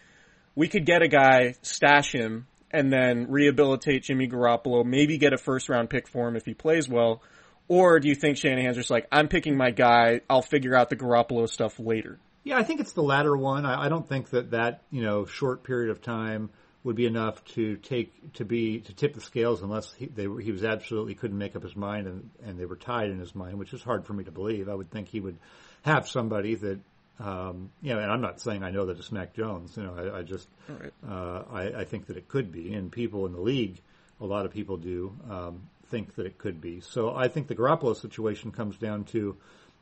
we 0.55 0.67
could 0.67 0.85
get 0.85 1.03
a 1.03 1.09
guy, 1.09 1.55
stash 1.63 2.13
him, 2.13 2.47
and 2.71 2.93
then 2.93 3.31
rehabilitate 3.31 4.05
Jimmy 4.05 4.29
Garoppolo, 4.29 4.85
maybe 4.85 5.19
get 5.19 5.33
a 5.33 5.39
first 5.39 5.69
round 5.69 5.91
pick 5.91 6.09
for 6.09 6.29
him 6.29 6.37
if 6.37 6.45
he 6.45 6.55
plays 6.55 6.89
well? 6.89 7.23
Or 7.69 8.00
do 8.00 8.09
you 8.09 8.15
think 8.15 8.37
Shanahan's 8.37 8.77
just 8.77 8.91
like, 8.91 9.07
I'm 9.12 9.29
picking 9.29 9.57
my 9.57 9.71
guy, 9.71 10.23
I'll 10.29 10.43
figure 10.43 10.75
out 10.75 10.91
the 10.91 10.97
Garoppolo 10.97 11.49
stuff 11.49 11.79
later? 11.79 12.19
Yeah, 12.43 12.59
I 12.59 12.62
think 12.62 12.81
it's 12.81 12.93
the 12.93 13.03
latter 13.03 13.37
one. 13.37 13.65
I, 13.65 13.85
I 13.85 13.89
don't 13.89 14.09
think 14.09 14.31
that 14.31 14.50
that, 14.53 14.83
you 14.91 15.03
know, 15.03 15.27
short 15.27 15.62
period 15.62 15.91
of 15.91 16.03
time 16.03 16.50
would 16.83 16.97
be 16.97 17.07
enough 17.07 17.45
to 17.45 17.77
take 17.77 18.33
to 18.33 18.45
be 18.45 18.81
to 18.81 18.95
tip 18.95 19.15
the 19.15 19.21
scales 19.21 19.61
unless 19.61 19.93
he, 19.93 20.07
they, 20.07 20.27
he 20.43 20.50
was 20.50 20.65
absolutely 20.65 21.15
couldn't 21.15 21.37
make 21.37 21.55
up 21.55 21.62
his 21.62 21.77
mind 21.77 22.07
and 22.07 22.31
and 22.43 22.59
they 22.59 22.65
were 22.65 22.77
tied 22.77 23.11
in 23.11 23.19
his 23.19 23.35
mind, 23.35 23.59
which 23.59 23.75
is 23.75 23.83
hard 23.83 24.07
for 24.07 24.15
me 24.15 24.25
to 24.25 24.31
believe. 24.31 24.69
I 24.69 24.75
would 24.75 24.91
think 24.91 25.09
he 25.09 25.21
would 25.21 25.37
have 25.83 26.09
somebody 26.09 26.55
that 26.55 26.81
um, 27.21 27.71
you 27.83 27.93
know, 27.95 28.00
and 28.00 28.11
I'm 28.11 28.21
not 28.21 28.41
saying 28.41 28.62
I 28.62 28.71
know 28.71 28.87
that 28.87 28.99
it's 28.99 29.12
Mac 29.12 29.35
Jones. 29.35 29.77
You 29.77 29.83
know, 29.85 29.95
I, 29.97 30.19
I 30.19 30.23
just 30.23 30.49
Right. 30.69 30.93
uh, 31.09 31.43
I, 31.50 31.81
I 31.81 31.85
think 31.85 32.07
that 32.07 32.17
it 32.17 32.29
could 32.29 32.50
be, 32.50 32.73
and 32.75 32.91
people 32.91 33.27
in 33.27 33.33
the 33.33 33.41
league, 33.41 33.81
a 34.21 34.27
lot 34.27 34.47
of 34.47 34.53
people 34.53 34.77
do 34.77 35.15
um, 35.29 35.62
think 35.89 36.15
that 36.17 36.27
it 36.27 36.39
could 36.39 36.61
be. 36.61 36.81
So 36.81 37.15
I 37.15 37.29
think 37.29 37.49
the 37.49 37.55
Garoppolo 37.55 37.97
situation 37.97 38.53
comes 38.53 38.77
down 38.79 39.05
to 39.07 39.37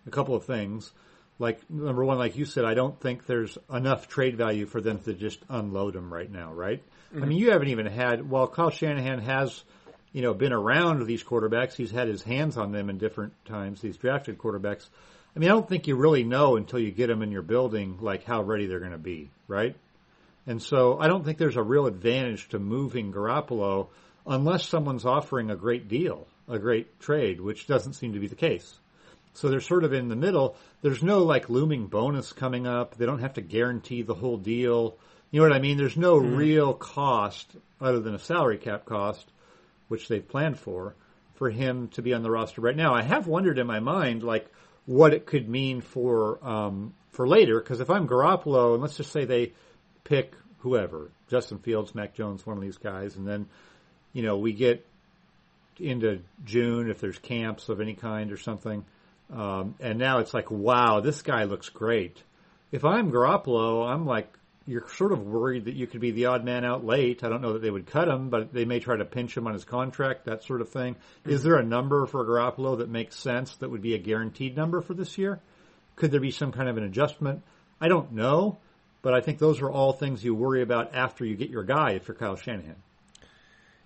a 0.06 0.10
couple 0.10 0.34
of 0.34 0.44
things. 0.44 0.90
Like 1.38 1.60
number 1.70 2.04
one, 2.04 2.18
like 2.18 2.36
you 2.36 2.44
said, 2.44 2.64
I 2.64 2.74
don't 2.74 2.98
think 3.00 3.26
there's 3.26 3.56
enough 3.72 4.08
trade 4.08 4.36
value 4.36 4.66
for 4.66 4.80
them 4.80 4.98
to 5.00 5.14
just 5.14 5.38
unload 5.48 5.94
him 5.94 6.12
right 6.12 6.30
now, 6.30 6.52
right? 6.52 6.82
I 7.14 7.20
mean, 7.24 7.38
you 7.38 7.52
haven't 7.52 7.68
even 7.68 7.86
had. 7.86 8.28
Well, 8.28 8.48
Kyle 8.48 8.70
Shanahan 8.70 9.20
has, 9.20 9.62
you 10.12 10.20
know, 10.22 10.34
been 10.34 10.52
around 10.52 11.06
these 11.06 11.22
quarterbacks. 11.22 11.74
He's 11.74 11.90
had 11.90 12.08
his 12.08 12.22
hands 12.22 12.56
on 12.56 12.72
them 12.72 12.90
in 12.90 12.98
different 12.98 13.32
times. 13.44 13.80
These 13.80 13.96
drafted 13.96 14.36
quarterbacks. 14.38 14.88
I 15.34 15.38
mean, 15.38 15.50
I 15.50 15.52
don't 15.52 15.68
think 15.68 15.86
you 15.86 15.96
really 15.96 16.24
know 16.24 16.56
until 16.56 16.78
you 16.78 16.90
get 16.90 17.06
them 17.06 17.22
in 17.22 17.30
your 17.30 17.42
building, 17.42 17.98
like 18.00 18.24
how 18.24 18.42
ready 18.42 18.66
they're 18.66 18.80
going 18.80 18.92
to 18.92 18.98
be, 18.98 19.30
right? 19.46 19.76
And 20.46 20.62
so 20.62 20.98
I 20.98 21.08
don't 21.08 21.24
think 21.24 21.38
there's 21.38 21.56
a 21.56 21.62
real 21.62 21.86
advantage 21.86 22.48
to 22.48 22.58
moving 22.58 23.12
Garoppolo 23.12 23.88
unless 24.26 24.66
someone's 24.66 25.04
offering 25.04 25.50
a 25.50 25.56
great 25.56 25.88
deal, 25.88 26.26
a 26.48 26.58
great 26.58 27.00
trade, 27.00 27.40
which 27.40 27.66
doesn't 27.66 27.92
seem 27.92 28.14
to 28.14 28.18
be 28.18 28.28
the 28.28 28.34
case. 28.34 28.78
So 29.34 29.48
they're 29.48 29.60
sort 29.60 29.84
of 29.84 29.92
in 29.92 30.08
the 30.08 30.16
middle. 30.16 30.56
There's 30.82 31.02
no 31.02 31.20
like 31.20 31.48
looming 31.48 31.86
bonus 31.86 32.32
coming 32.32 32.66
up. 32.66 32.96
They 32.96 33.06
don't 33.06 33.20
have 33.20 33.34
to 33.34 33.40
guarantee 33.40 34.02
the 34.02 34.14
whole 34.14 34.38
deal. 34.38 34.96
You 35.30 35.40
know 35.40 35.48
what 35.48 35.56
I 35.56 35.60
mean? 35.60 35.76
There's 35.76 35.96
no 35.96 36.18
mm-hmm. 36.18 36.34
real 36.34 36.74
cost 36.74 37.54
other 37.80 38.00
than 38.00 38.14
a 38.14 38.18
salary 38.18 38.58
cap 38.58 38.84
cost, 38.86 39.26
which 39.88 40.08
they've 40.08 40.26
planned 40.26 40.58
for, 40.58 40.94
for 41.34 41.50
him 41.50 41.88
to 41.88 42.02
be 42.02 42.14
on 42.14 42.22
the 42.22 42.30
roster 42.30 42.60
right 42.60 42.76
now. 42.76 42.94
I 42.94 43.02
have 43.02 43.26
wondered 43.26 43.58
in 43.58 43.66
my 43.66 43.80
mind, 43.80 44.22
like, 44.22 44.50
what 44.88 45.12
it 45.12 45.26
could 45.26 45.46
mean 45.46 45.82
for, 45.82 46.42
um, 46.42 46.94
for 47.10 47.28
later, 47.28 47.60
because 47.60 47.80
if 47.80 47.90
I'm 47.90 48.08
Garoppolo, 48.08 48.72
and 48.72 48.82
let's 48.82 48.96
just 48.96 49.12
say 49.12 49.26
they 49.26 49.52
pick 50.02 50.32
whoever, 50.60 51.10
Justin 51.28 51.58
Fields, 51.58 51.94
Mac 51.94 52.14
Jones, 52.14 52.46
one 52.46 52.56
of 52.56 52.62
these 52.62 52.78
guys, 52.78 53.14
and 53.14 53.28
then, 53.28 53.46
you 54.14 54.22
know, 54.22 54.38
we 54.38 54.54
get 54.54 54.86
into 55.78 56.20
June 56.46 56.88
if 56.88 57.00
there's 57.00 57.18
camps 57.18 57.68
of 57.68 57.82
any 57.82 57.92
kind 57.92 58.32
or 58.32 58.38
something. 58.38 58.82
Um, 59.30 59.74
and 59.78 59.98
now 59.98 60.20
it's 60.20 60.32
like, 60.32 60.50
wow, 60.50 61.00
this 61.00 61.20
guy 61.20 61.44
looks 61.44 61.68
great. 61.68 62.16
If 62.72 62.82
I'm 62.86 63.12
Garoppolo, 63.12 63.86
I'm 63.86 64.06
like, 64.06 64.32
you're 64.68 64.86
sort 64.88 65.12
of 65.12 65.26
worried 65.26 65.64
that 65.64 65.74
you 65.74 65.86
could 65.86 66.02
be 66.02 66.10
the 66.10 66.26
odd 66.26 66.44
man 66.44 66.62
out 66.62 66.84
late. 66.84 67.24
I 67.24 67.30
don't 67.30 67.40
know 67.40 67.54
that 67.54 67.62
they 67.62 67.70
would 67.70 67.86
cut 67.86 68.06
him, 68.06 68.28
but 68.28 68.52
they 68.52 68.66
may 68.66 68.80
try 68.80 68.96
to 68.96 69.04
pinch 69.06 69.34
him 69.34 69.46
on 69.46 69.54
his 69.54 69.64
contract, 69.64 70.26
that 70.26 70.44
sort 70.44 70.60
of 70.60 70.68
thing. 70.68 70.96
Is 71.24 71.42
there 71.42 71.56
a 71.56 71.64
number 71.64 72.04
for 72.04 72.22
Garoppolo 72.26 72.76
that 72.78 72.90
makes 72.90 73.16
sense 73.16 73.56
that 73.56 73.70
would 73.70 73.80
be 73.80 73.94
a 73.94 73.98
guaranteed 73.98 74.56
number 74.56 74.82
for 74.82 74.92
this 74.92 75.16
year? 75.16 75.40
Could 75.96 76.10
there 76.10 76.20
be 76.20 76.30
some 76.30 76.52
kind 76.52 76.68
of 76.68 76.76
an 76.76 76.84
adjustment? 76.84 77.42
I 77.80 77.88
don't 77.88 78.12
know, 78.12 78.58
but 79.00 79.14
I 79.14 79.22
think 79.22 79.38
those 79.38 79.62
are 79.62 79.70
all 79.70 79.94
things 79.94 80.22
you 80.22 80.34
worry 80.34 80.60
about 80.60 80.94
after 80.94 81.24
you 81.24 81.34
get 81.34 81.48
your 81.48 81.64
guy 81.64 81.92
if 81.92 82.06
you're 82.06 82.16
Kyle 82.16 82.36
Shanahan. 82.36 82.76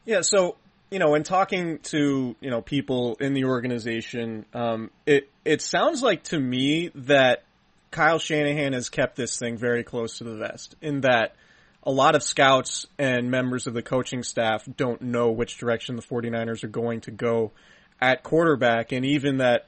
Yeah, 0.04 0.22
so 0.22 0.56
you 0.90 0.98
know, 0.98 1.14
in 1.14 1.22
talking 1.22 1.78
to 1.84 2.34
you 2.40 2.50
know 2.50 2.60
people 2.60 3.16
in 3.20 3.34
the 3.34 3.44
organization, 3.44 4.46
um, 4.52 4.90
it 5.06 5.30
it 5.44 5.62
sounds 5.62 6.02
like 6.02 6.24
to 6.24 6.40
me 6.40 6.90
that 6.96 7.44
Kyle 7.92 8.18
Shanahan 8.18 8.72
has 8.72 8.88
kept 8.88 9.14
this 9.14 9.38
thing 9.38 9.56
very 9.56 9.84
close 9.84 10.18
to 10.18 10.24
the 10.24 10.36
vest. 10.36 10.74
In 10.80 11.02
that, 11.02 11.36
a 11.84 11.92
lot 11.92 12.14
of 12.14 12.22
scouts 12.22 12.86
and 12.98 13.30
members 13.30 13.66
of 13.66 13.74
the 13.74 13.82
coaching 13.82 14.22
staff 14.22 14.64
don't 14.76 15.02
know 15.02 15.30
which 15.30 15.58
direction 15.58 15.94
the 15.96 16.02
49ers 16.02 16.64
are 16.64 16.68
going 16.68 17.02
to 17.02 17.10
go 17.10 17.52
at 18.00 18.22
quarterback, 18.22 18.92
and 18.92 19.04
even 19.04 19.38
that, 19.38 19.66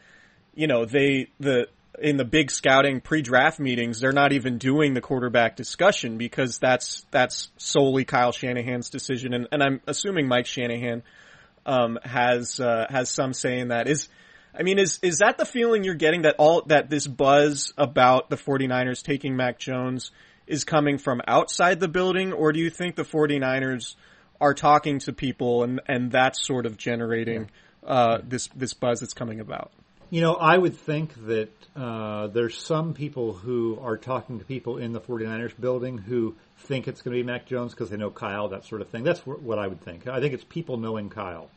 you 0.55 0.67
know, 0.67 0.85
they 0.85 1.29
the 1.39 1.69
in 2.01 2.17
the 2.17 2.25
big 2.25 2.51
scouting 2.51 3.01
pre-draft 3.01 3.61
meetings, 3.61 4.01
they're 4.01 4.11
not 4.11 4.33
even 4.33 4.59
doing 4.59 4.95
the 4.95 5.01
quarterback 5.01 5.55
discussion 5.55 6.19
because 6.19 6.59
that's 6.59 7.07
that's 7.11 7.51
solely 7.57 8.05
Kyle 8.05 8.33
Shanahan's 8.33 8.91
decision, 8.91 9.35
and, 9.35 9.49
and 9.53 9.63
I'm 9.63 9.81
assuming 9.87 10.27
Mike 10.27 10.47
Shanahan 10.47 11.03
um, 11.67 11.99
has 12.03 12.59
uh, 12.59 12.87
has 12.89 13.11
some 13.11 13.33
say 13.33 13.61
in 13.61 13.69
that. 13.69 13.89
Is 13.89 14.09
I 14.57 14.63
mean, 14.63 14.79
is 14.79 14.99
is 15.03 15.19
that 15.19 15.37
the 15.37 15.45
feeling 15.45 15.85
you're 15.85 15.95
getting 15.95 16.23
that 16.23 16.37
all 16.39 16.63
that 16.67 16.89
this 16.89 17.07
buzz 17.07 17.73
about 17.77 18.31
the 18.31 18.37
49ers 18.37 19.03
taking 19.03 19.37
Mac 19.37 19.59
Jones 19.59 20.13
is 20.47 20.65
coming 20.65 20.99
from 20.99 21.21
outside 21.27 21.81
the 21.81 21.89
building, 21.89 22.33
or 22.33 22.53
do 22.53 22.61
you 22.61 22.71
think 22.71 22.97
the 22.97 23.05
49ers 23.05 23.97
are 24.41 24.55
talking 24.55 25.01
to 25.01 25.13
people 25.13 25.65
and 25.65 25.81
and 25.87 26.13
that's 26.13 26.45
sort 26.45 26.67
of 26.67 26.77
generating 26.77 27.51
uh, 27.85 28.19
this 28.23 28.49
this 28.55 28.75
buzz 28.75 29.01
that's 29.01 29.15
coming 29.15 29.41
about? 29.41 29.73
You 30.11 30.21
know, 30.21 30.35
I 30.35 30.57
would 30.57 30.77
think 30.77 31.15
that 31.27 31.51
uh, 31.75 32.29
there's 32.29 32.57
some 32.57 32.95
people 32.95 33.33
who 33.33 33.79
are 33.81 33.97
talking 33.97 34.39
to 34.39 34.45
people 34.45 34.79
in 34.79 34.93
the 34.93 35.01
49ers 35.01 35.59
building 35.59 35.99
who 35.99 36.37
think 36.59 36.87
it's 36.87 37.03
going 37.03 37.17
to 37.17 37.21
be 37.21 37.27
Mac 37.27 37.47
Jones 37.47 37.73
because 37.73 37.91
they 37.91 37.97
know 37.97 38.11
Kyle, 38.11 38.49
that 38.51 38.65
sort 38.65 38.81
of 38.81 38.89
thing. 38.91 39.03
That's 39.03 39.27
what 39.27 39.59
I 39.59 39.67
would 39.67 39.81
think. 39.81 40.07
I 40.07 40.21
think 40.21 40.35
it's 40.35 40.45
people 40.45 40.77
knowing 40.77 41.11
Kyle. 41.11 41.51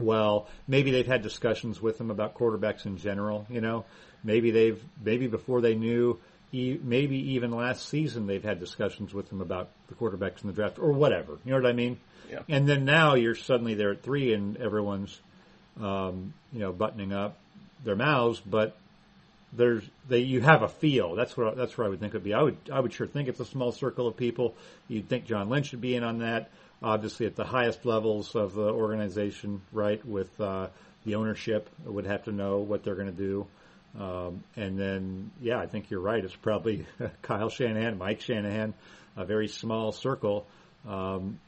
Well, 0.00 0.48
maybe 0.68 0.90
they've 0.90 1.06
had 1.06 1.22
discussions 1.22 1.80
with 1.80 2.00
him 2.00 2.10
about 2.10 2.34
quarterbacks 2.34 2.86
in 2.86 2.98
general. 2.98 3.46
You 3.50 3.60
know, 3.60 3.84
maybe 4.22 4.50
they've 4.50 4.82
maybe 5.02 5.26
before 5.26 5.60
they 5.60 5.74
knew, 5.74 6.18
maybe 6.52 7.32
even 7.32 7.50
last 7.50 7.88
season 7.88 8.26
they've 8.26 8.42
had 8.42 8.60
discussions 8.60 9.12
with 9.12 9.30
him 9.30 9.40
about 9.40 9.70
the 9.88 9.94
quarterbacks 9.94 10.42
in 10.42 10.48
the 10.48 10.52
draft 10.52 10.78
or 10.78 10.92
whatever. 10.92 11.38
You 11.44 11.52
know 11.52 11.60
what 11.60 11.66
I 11.66 11.72
mean? 11.72 11.98
Yeah. 12.30 12.40
And 12.48 12.68
then 12.68 12.84
now 12.84 13.14
you're 13.14 13.34
suddenly 13.34 13.74
there 13.74 13.90
at 13.90 14.02
three 14.02 14.32
and 14.32 14.56
everyone's, 14.56 15.20
um, 15.80 16.32
you 16.52 16.60
know, 16.60 16.72
buttoning 16.72 17.12
up 17.12 17.36
their 17.84 17.96
mouths, 17.96 18.40
but 18.40 18.76
there's 19.52 19.82
they 20.08 20.20
you 20.20 20.40
have 20.40 20.62
a 20.62 20.68
feel. 20.68 21.14
That's 21.14 21.36
what 21.36 21.56
that's 21.56 21.76
where 21.76 21.86
I 21.86 21.90
would 21.90 22.00
think 22.00 22.14
it 22.14 22.18
would 22.18 22.24
be. 22.24 22.34
I 22.34 22.42
would 22.42 22.56
I 22.72 22.80
would 22.80 22.92
sure 22.92 23.06
think 23.06 23.28
it's 23.28 23.40
a 23.40 23.44
small 23.44 23.72
circle 23.72 24.06
of 24.06 24.16
people. 24.16 24.54
You'd 24.88 25.08
think 25.08 25.26
John 25.26 25.48
Lynch 25.50 25.66
should 25.66 25.80
be 25.80 25.94
in 25.94 26.04
on 26.04 26.18
that. 26.18 26.50
Obviously, 26.82 27.26
at 27.26 27.36
the 27.36 27.44
highest 27.44 27.84
levels 27.86 28.34
of 28.34 28.54
the 28.54 28.70
organization, 28.70 29.62
right, 29.72 30.04
with 30.04 30.40
uh, 30.40 30.68
the 31.04 31.14
ownership, 31.14 31.68
would 31.84 32.06
have 32.06 32.24
to 32.24 32.32
know 32.32 32.58
what 32.58 32.82
they're 32.82 32.96
going 32.96 33.14
to 33.14 33.22
do. 33.22 33.46
Um, 33.98 34.42
and 34.56 34.78
then, 34.78 35.30
yeah, 35.40 35.58
I 35.58 35.66
think 35.66 35.90
you're 35.90 36.00
right. 36.00 36.24
It's 36.24 36.34
probably 36.34 36.86
Kyle 37.22 37.50
Shanahan, 37.50 37.98
Mike 37.98 38.20
Shanahan, 38.20 38.74
a 39.16 39.24
very 39.24 39.48
small 39.48 39.92
circle. 39.92 40.46
Um, 40.88 41.38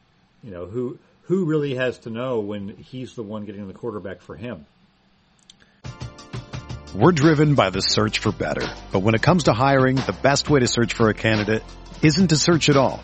you 0.43 0.51
know, 0.51 0.67
who 0.67 0.99
who 1.23 1.45
really 1.45 1.75
has 1.75 1.97
to 1.99 2.09
know 2.09 2.39
when 2.39 2.69
he's 2.69 3.15
the 3.15 3.23
one 3.23 3.45
getting 3.45 3.67
the 3.67 3.73
quarterback 3.73 4.21
for 4.21 4.35
him? 4.35 4.65
We're 6.93 7.11
driven 7.11 7.55
by 7.55 7.71
the 7.71 7.81
search 7.81 8.19
for 8.19 8.31
better. 8.31 8.65
But 8.91 8.99
when 8.99 9.15
it 9.15 9.21
comes 9.21 9.45
to 9.45 9.53
hiring, 9.53 9.97
the 9.97 10.15
best 10.21 10.49
way 10.49 10.61
to 10.61 10.67
search 10.67 10.93
for 10.93 11.09
a 11.09 11.13
candidate 11.13 11.63
isn't 12.01 12.27
to 12.27 12.37
search 12.37 12.69
at 12.69 12.77
all. 12.77 13.03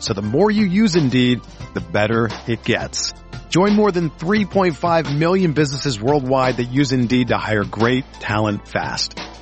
so 0.00 0.12
the 0.12 0.22
more 0.22 0.50
you 0.50 0.66
use 0.66 0.94
Indeed, 0.94 1.40
the 1.72 1.80
better 1.80 2.28
it 2.46 2.62
gets. 2.64 3.14
Join 3.48 3.72
more 3.72 3.90
than 3.90 4.10
3.5 4.10 5.16
million 5.16 5.54
businesses 5.54 5.98
worldwide 5.98 6.58
that 6.58 6.64
use 6.64 6.92
Indeed 6.92 7.28
to 7.28 7.38
hire 7.38 7.64
great 7.64 8.04
talent 8.20 8.68
fast. 8.68 9.18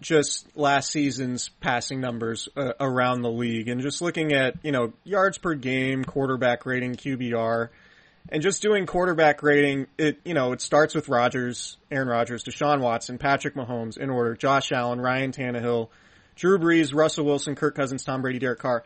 just 0.00 0.46
last 0.56 0.90
season's 0.90 1.48
passing 1.48 2.00
numbers 2.00 2.48
uh, 2.56 2.72
around 2.80 3.22
the 3.22 3.30
league, 3.30 3.68
and 3.68 3.80
just 3.80 4.02
looking 4.02 4.32
at 4.32 4.56
you 4.62 4.72
know 4.72 4.92
yards 5.04 5.38
per 5.38 5.54
game, 5.54 6.04
quarterback 6.04 6.66
rating, 6.66 6.94
QBR, 6.94 7.70
and 8.28 8.42
just 8.42 8.62
doing 8.62 8.86
quarterback 8.86 9.42
rating. 9.42 9.86
It 9.98 10.20
you 10.24 10.34
know 10.34 10.52
it 10.52 10.60
starts 10.60 10.94
with 10.94 11.08
Rodgers, 11.08 11.76
Aaron 11.90 12.08
Rodgers, 12.08 12.44
Deshaun 12.44 12.80
Watson, 12.80 13.18
Patrick 13.18 13.54
Mahomes 13.54 13.96
in 13.96 14.10
order, 14.10 14.34
Josh 14.34 14.70
Allen, 14.72 15.00
Ryan 15.00 15.32
Tannehill, 15.32 15.88
Drew 16.34 16.58
Brees, 16.58 16.94
Russell 16.94 17.24
Wilson, 17.24 17.54
Kirk 17.54 17.74
Cousins, 17.74 18.04
Tom 18.04 18.22
Brady, 18.22 18.38
Derek 18.38 18.58
Carr. 18.58 18.84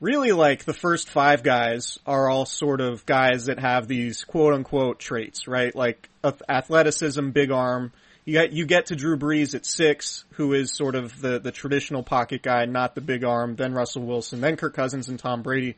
Really, 0.00 0.30
like 0.30 0.64
the 0.64 0.74
first 0.74 1.10
five 1.10 1.42
guys 1.42 1.98
are 2.06 2.30
all 2.30 2.46
sort 2.46 2.80
of 2.80 3.04
guys 3.04 3.46
that 3.46 3.58
have 3.58 3.88
these 3.88 4.22
quote 4.22 4.54
unquote 4.54 5.00
traits, 5.00 5.48
right? 5.48 5.74
Like 5.74 6.08
athleticism, 6.48 7.30
big 7.30 7.50
arm 7.50 7.92
you 8.28 8.34
get 8.34 8.52
you 8.52 8.66
get 8.66 8.86
to 8.86 8.96
Drew 8.96 9.16
Brees 9.16 9.54
at 9.54 9.64
six, 9.64 10.26
who 10.32 10.52
is 10.52 10.76
sort 10.76 10.94
of 10.94 11.18
the 11.18 11.38
the 11.38 11.50
traditional 11.50 12.02
pocket 12.02 12.42
guy, 12.42 12.66
not 12.66 12.94
the 12.94 13.00
big 13.00 13.24
arm. 13.24 13.56
Then 13.56 13.72
Russell 13.72 14.02
Wilson, 14.02 14.42
then 14.42 14.56
Kirk 14.56 14.74
Cousins 14.74 15.08
and 15.08 15.18
Tom 15.18 15.40
Brady. 15.40 15.76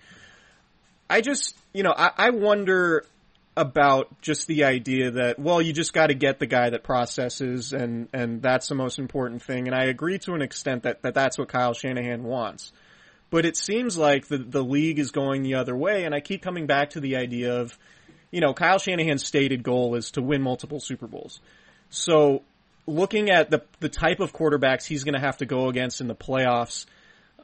I 1.09 1.21
just 1.21 1.57
you 1.73 1.85
know 1.85 1.95
I, 1.97 2.11
I 2.17 2.31
wonder 2.31 3.07
about 3.57 4.21
just 4.21 4.49
the 4.49 4.65
idea 4.65 5.13
that 5.13 5.39
well 5.39 5.63
you 5.63 5.73
just 5.73 5.93
got 5.93 6.09
to 6.09 6.15
get 6.15 6.41
the 6.41 6.47
guy 6.47 6.71
that 6.71 6.83
processes 6.83 7.73
and 7.73 8.09
and 8.13 8.43
that's 8.43 8.67
the 8.67 8.75
most 8.75 8.99
important 8.99 9.43
thing. 9.43 9.69
And 9.69 9.75
I 9.75 9.85
agree 9.85 10.19
to 10.19 10.35
an 10.35 10.43
extent 10.43 10.83
that 10.83 11.03
that 11.03 11.15
that's 11.15 11.39
what 11.39 11.49
Kyle 11.49 11.73
Shanahan 11.73 12.25
wants. 12.25 12.73
But 13.31 13.47
it 13.47 13.57
seems 13.57 13.97
like 13.97 14.27
the 14.27 14.39
the 14.39 14.65
league 14.65 14.99
is 14.99 15.13
going 15.13 15.45
the 15.45 15.55
other 15.55 15.77
way, 15.77 16.03
and 16.03 16.17
I 16.17 16.19
keep 16.19 16.43
coming 16.43 16.67
back 16.67 16.91
to 16.91 17.01
the 17.01 17.15
idea 17.15 17.61
of, 17.61 17.79
you 18.33 18.41
know, 18.41 18.55
Kyle 18.55 18.81
Shanahan's 18.81 19.25
stated 19.25 19.63
goal 19.63 19.95
is 19.95 20.11
to 20.13 20.21
win 20.21 20.43
multiple 20.43 20.81
Super 20.81 21.07
Bowls. 21.07 21.39
So 21.91 22.43
looking 22.87 23.31
at 23.31 23.51
the 23.51 23.63
the 23.81 23.89
type 23.89 24.21
of 24.21 24.33
quarterbacks 24.33 24.87
he's 24.87 25.05
going 25.05 25.15
to 25.15 25.21
have 25.21 25.39
to 25.39 25.47
go 25.47 25.69
against 25.69 26.01
in 26.01 26.07
the 26.07 26.15
playoffs, 26.15 26.87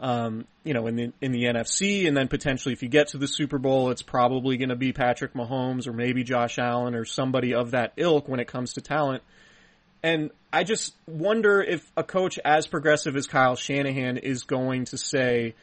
um, 0.00 0.46
you 0.64 0.72
know, 0.72 0.86
in 0.86 0.96
the 0.96 1.12
in 1.20 1.32
the 1.32 1.44
NFC, 1.44 2.08
and 2.08 2.16
then 2.16 2.28
potentially 2.28 2.72
if 2.72 2.82
you 2.82 2.88
get 2.88 3.08
to 3.08 3.18
the 3.18 3.28
Super 3.28 3.58
Bowl, 3.58 3.90
it's 3.90 4.02
probably 4.02 4.56
going 4.56 4.70
to 4.70 4.76
be 4.76 4.92
Patrick 4.92 5.34
Mahomes 5.34 5.86
or 5.86 5.92
maybe 5.92 6.24
Josh 6.24 6.58
Allen 6.58 6.94
or 6.94 7.04
somebody 7.04 7.54
of 7.54 7.72
that 7.72 7.92
ilk 7.96 8.28
when 8.28 8.40
it 8.40 8.46
comes 8.46 8.74
to 8.74 8.80
talent. 8.80 9.22
And 10.02 10.30
I 10.52 10.62
just 10.62 10.94
wonder 11.06 11.60
if 11.60 11.90
a 11.96 12.04
coach 12.04 12.38
as 12.44 12.66
progressive 12.66 13.16
as 13.16 13.26
Kyle 13.26 13.56
Shanahan 13.56 14.18
is 14.18 14.44
going 14.44 14.84
to 14.86 14.98
say, 14.98 15.54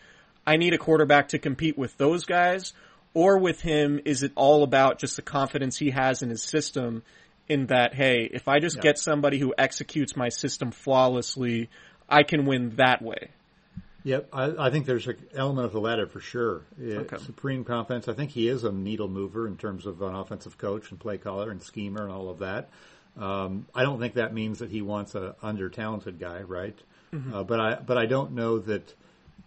I 0.46 0.58
need 0.58 0.74
a 0.74 0.78
quarterback 0.78 1.30
to 1.30 1.40
compete 1.40 1.78
with 1.78 1.98
those 1.98 2.26
guys, 2.26 2.74
or 3.14 3.38
with 3.38 3.62
him, 3.62 4.02
is 4.04 4.24
it 4.24 4.34
all 4.36 4.64
about 4.64 5.00
just 5.00 5.16
the 5.16 5.22
confidence 5.22 5.78
he 5.78 5.92
has 5.92 6.22
in 6.22 6.30
his 6.30 6.44
system 6.44 7.04
in 7.48 7.68
that, 7.68 7.94
hey, 7.94 8.30
if 8.32 8.48
I 8.48 8.60
just 8.60 8.78
yeah. 8.78 8.84
get 8.84 8.98
somebody 8.98 9.38
who 9.38 9.54
executes 9.58 10.16
my 10.16 10.30
system 10.30 10.72
flawlessly, 10.72 11.70
I 12.08 12.24
can 12.24 12.46
win 12.46 12.76
that 12.78 13.02
way. 13.02 13.30
Yep, 14.06 14.30
I, 14.34 14.68
I 14.68 14.70
think 14.70 14.86
there's 14.86 15.08
an 15.08 15.18
element 15.34 15.66
of 15.66 15.72
the 15.72 15.80
latter 15.80 16.08
for 16.08 16.20
sure. 16.20 16.64
Okay. 16.82 17.18
Supreme 17.18 17.64
confidence. 17.64 18.10
I 18.10 18.14
think 18.14 18.32
he 18.32 18.50
is 18.50 18.66
a 18.66 18.72
needle 18.72 19.08
mover 19.08 19.48
in 19.48 19.56
terms 19.56 19.86
of 19.86 20.02
an 20.02 20.14
offensive 20.14 20.58
coach 20.58 20.92
and 20.92 21.00
play 21.00 21.18
caller 21.18 21.50
and 21.52 21.62
schemer 21.62 22.04
and 22.04 22.12
all 22.12 22.30
of 22.30 22.40
that. 22.40 22.70
Um, 23.18 23.66
I 23.74 23.84
don't 23.84 24.00
think 24.00 24.16
that 24.16 24.34
means 24.34 24.60
that 24.60 24.70
he 24.70 24.82
wants 24.82 25.16
a 25.16 25.36
under 25.42 25.70
talented 25.70 26.20
guy, 26.20 26.42
right? 26.42 26.78
Mm-hmm. 27.14 27.34
Uh, 27.34 27.44
but 27.44 27.60
I 27.60 27.76
but 27.76 27.98
I 27.98 28.06
don't 28.06 28.34
know 28.34 28.60
that 28.60 28.94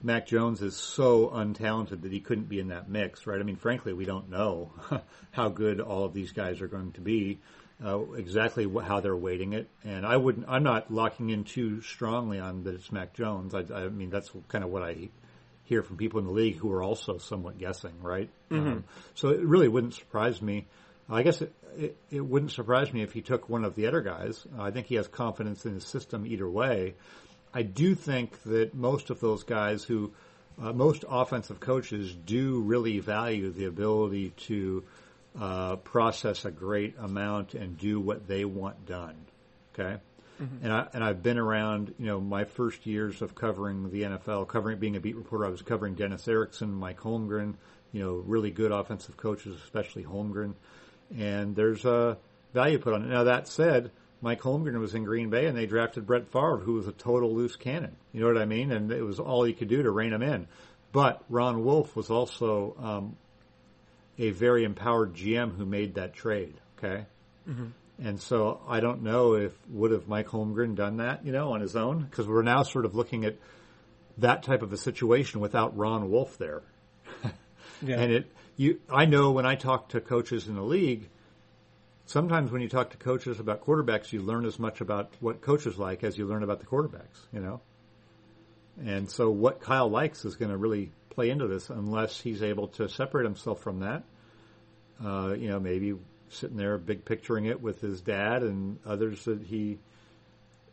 Mac 0.02 0.26
Jones 0.26 0.62
is 0.62 0.76
so 0.76 1.28
untalented 1.28 2.02
that 2.02 2.12
he 2.12 2.20
couldn't 2.20 2.48
be 2.48 2.60
in 2.60 2.68
that 2.68 2.88
mix, 2.88 3.26
right? 3.26 3.40
I 3.40 3.42
mean, 3.42 3.56
frankly, 3.56 3.92
we 3.92 4.04
don't 4.04 4.30
know 4.30 4.72
how 5.32 5.48
good 5.48 5.80
all 5.80 6.04
of 6.04 6.14
these 6.14 6.32
guys 6.32 6.60
are 6.62 6.68
going 6.68 6.92
to 6.92 7.00
be 7.00 7.40
uh, 7.84 8.00
exactly 8.12 8.66
how 8.82 9.00
they're 9.00 9.16
weighting 9.16 9.52
it. 9.52 9.68
And 9.84 10.06
I 10.06 10.16
wouldn't, 10.16 10.46
I'm 10.48 10.62
not 10.62 10.90
locking 10.90 11.30
in 11.30 11.44
too 11.44 11.82
strongly 11.82 12.38
on 12.38 12.64
that 12.64 12.74
it's 12.74 12.90
Mac 12.90 13.12
Jones. 13.14 13.54
I, 13.54 13.64
I 13.74 13.88
mean, 13.88 14.10
that's 14.10 14.30
kind 14.48 14.64
of 14.64 14.70
what 14.70 14.82
I 14.82 15.10
hear 15.64 15.82
from 15.82 15.96
people 15.96 16.20
in 16.20 16.26
the 16.26 16.32
league 16.32 16.56
who 16.56 16.72
are 16.72 16.82
also 16.82 17.18
somewhat 17.18 17.58
guessing, 17.58 18.00
right? 18.00 18.30
Mm-hmm. 18.50 18.68
Um, 18.68 18.84
so 19.14 19.28
it 19.28 19.40
really 19.40 19.68
wouldn't 19.68 19.94
surprise 19.94 20.40
me. 20.40 20.66
I 21.08 21.22
guess 21.22 21.42
it, 21.42 21.52
it, 21.76 21.96
it, 22.10 22.20
wouldn't 22.20 22.52
surprise 22.52 22.92
me 22.92 23.02
if 23.02 23.12
he 23.12 23.20
took 23.20 23.48
one 23.48 23.64
of 23.64 23.74
the 23.74 23.86
other 23.86 24.00
guys. 24.00 24.44
I 24.58 24.70
think 24.70 24.86
he 24.86 24.96
has 24.96 25.06
confidence 25.06 25.64
in 25.66 25.74
his 25.74 25.86
system 25.86 26.26
either 26.26 26.48
way. 26.48 26.94
I 27.52 27.62
do 27.62 27.94
think 27.94 28.42
that 28.44 28.74
most 28.74 29.10
of 29.10 29.20
those 29.20 29.44
guys 29.44 29.84
who, 29.84 30.12
uh, 30.60 30.72
most 30.72 31.04
offensive 31.08 31.60
coaches 31.60 32.12
do 32.12 32.60
really 32.60 32.98
value 32.98 33.50
the 33.50 33.66
ability 33.66 34.30
to 34.48 34.84
uh, 35.38 35.76
process 35.76 36.44
a 36.44 36.50
great 36.50 36.96
amount 36.98 37.54
and 37.54 37.76
do 37.78 38.00
what 38.00 38.26
they 38.26 38.44
want 38.44 38.86
done. 38.86 39.16
Okay. 39.74 40.00
Mm-hmm. 40.40 40.64
And 40.64 40.72
I 40.72 40.86
and 40.92 41.04
I've 41.04 41.22
been 41.22 41.38
around, 41.38 41.94
you 41.98 42.06
know, 42.06 42.20
my 42.20 42.44
first 42.44 42.86
years 42.86 43.22
of 43.22 43.34
covering 43.34 43.90
the 43.90 44.02
NFL, 44.02 44.48
covering 44.48 44.78
being 44.78 44.96
a 44.96 45.00
beat 45.00 45.16
reporter. 45.16 45.46
I 45.46 45.50
was 45.50 45.62
covering 45.62 45.94
Dennis 45.94 46.28
Erickson, 46.28 46.72
Mike 46.72 47.00
Holmgren, 47.00 47.54
you 47.92 48.02
know, 48.02 48.14
really 48.14 48.50
good 48.50 48.72
offensive 48.72 49.16
coaches, 49.16 49.56
especially 49.64 50.04
Holmgren. 50.04 50.54
And 51.16 51.56
there's 51.56 51.84
a 51.84 52.18
value 52.52 52.78
put 52.78 52.94
on 52.94 53.02
it. 53.04 53.08
Now 53.08 53.24
that 53.24 53.48
said, 53.48 53.90
Mike 54.20 54.40
Holmgren 54.40 54.78
was 54.78 54.94
in 54.94 55.04
Green 55.04 55.30
Bay 55.30 55.46
and 55.46 55.56
they 55.56 55.66
drafted 55.66 56.06
Brett 56.06 56.28
Favre, 56.28 56.58
who 56.58 56.74
was 56.74 56.86
a 56.86 56.92
total 56.92 57.34
loose 57.34 57.56
cannon. 57.56 57.96
You 58.12 58.20
know 58.20 58.26
what 58.26 58.40
I 58.40 58.46
mean? 58.46 58.72
And 58.72 58.90
it 58.90 59.02
was 59.02 59.18
all 59.18 59.44
he 59.44 59.52
could 59.52 59.68
do 59.68 59.82
to 59.82 59.90
rein 59.90 60.12
him 60.12 60.22
in. 60.22 60.48
But 60.92 61.22
Ron 61.28 61.64
Wolf 61.64 61.94
was 61.94 62.10
also 62.10 62.74
um, 62.78 63.16
a 64.18 64.30
very 64.30 64.64
empowered 64.64 65.14
GM 65.14 65.56
who 65.56 65.66
made 65.66 65.94
that 65.94 66.14
trade. 66.14 66.54
Okay. 66.78 67.04
Mm-hmm. 67.48 67.66
And 67.98 68.20
so 68.20 68.60
I 68.68 68.80
don't 68.80 69.02
know 69.02 69.34
if 69.34 69.52
would 69.68 69.90
have 69.90 70.06
Mike 70.06 70.28
Holmgren 70.28 70.74
done 70.74 70.98
that, 70.98 71.24
you 71.24 71.32
know, 71.32 71.52
on 71.52 71.60
his 71.60 71.76
own 71.76 72.02
because 72.02 72.26
we're 72.26 72.42
now 72.42 72.62
sort 72.62 72.84
of 72.84 72.94
looking 72.94 73.24
at 73.24 73.36
that 74.18 74.42
type 74.42 74.62
of 74.62 74.72
a 74.72 74.76
situation 74.76 75.40
without 75.40 75.76
Ron 75.76 76.10
Wolf 76.10 76.36
there. 76.38 76.62
yeah. 77.82 77.96
And 77.98 78.12
it, 78.12 78.32
you, 78.56 78.80
I 78.90 79.06
know 79.06 79.32
when 79.32 79.46
I 79.46 79.54
talk 79.54 79.90
to 79.90 80.00
coaches 80.00 80.46
in 80.46 80.56
the 80.56 80.62
league, 80.62 81.08
sometimes 82.06 82.50
when 82.50 82.60
you 82.60 82.68
talk 82.68 82.90
to 82.90 82.96
coaches 82.96 83.40
about 83.40 83.64
quarterbacks, 83.64 84.12
you 84.12 84.20
learn 84.20 84.44
as 84.44 84.58
much 84.58 84.80
about 84.80 85.12
what 85.20 85.40
coaches 85.40 85.78
like 85.78 86.04
as 86.04 86.18
you 86.18 86.26
learn 86.26 86.42
about 86.42 86.60
the 86.60 86.66
quarterbacks, 86.66 87.26
you 87.32 87.40
know. 87.40 87.60
And 88.84 89.10
so 89.10 89.30
what 89.30 89.60
Kyle 89.60 89.88
likes 89.88 90.24
is 90.24 90.36
going 90.36 90.50
to 90.50 90.56
really 90.56 90.92
play 91.16 91.30
into 91.30 91.48
this 91.48 91.70
unless 91.70 92.20
he's 92.20 92.42
able 92.42 92.68
to 92.68 92.88
separate 92.88 93.24
himself 93.24 93.60
from 93.60 93.80
that. 93.80 94.04
Uh, 95.04 95.34
you 95.36 95.48
know, 95.48 95.58
maybe 95.58 95.94
sitting 96.28 96.56
there 96.56 96.78
big 96.78 97.04
picturing 97.04 97.46
it 97.46 97.60
with 97.60 97.80
his 97.80 98.00
dad 98.00 98.42
and 98.42 98.78
others 98.86 99.24
that 99.24 99.42
he 99.42 99.78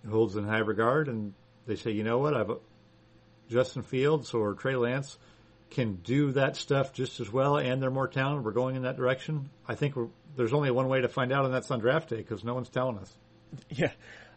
holds 0.07 0.35
in 0.35 0.45
high 0.45 0.59
regard, 0.59 1.07
and 1.07 1.33
they 1.65 1.75
say, 1.75 1.91
you 1.91 2.03
know 2.03 2.19
what, 2.19 2.35
I've 2.35 2.51
Justin 3.49 3.83
Fields 3.83 4.33
or 4.33 4.53
Trey 4.53 4.75
Lance 4.75 5.17
can 5.69 5.95
do 5.95 6.31
that 6.33 6.55
stuff 6.55 6.93
just 6.93 7.19
as 7.19 7.31
well, 7.31 7.57
and 7.57 7.81
they're 7.81 7.91
more 7.91 8.07
talented. 8.07 8.45
We're 8.45 8.51
going 8.51 8.75
in 8.75 8.83
that 8.83 8.97
direction. 8.97 9.49
I 9.67 9.75
think 9.75 9.95
there's 10.35 10.53
only 10.53 10.71
one 10.71 10.87
way 10.87 11.01
to 11.01 11.07
find 11.07 11.31
out, 11.31 11.45
and 11.45 11.53
that's 11.53 11.71
on 11.71 11.79
draft 11.79 12.09
day 12.09 12.17
because 12.17 12.43
no 12.43 12.53
one's 12.53 12.69
telling 12.69 12.97
us. 12.97 13.11
Yeah. 13.69 13.91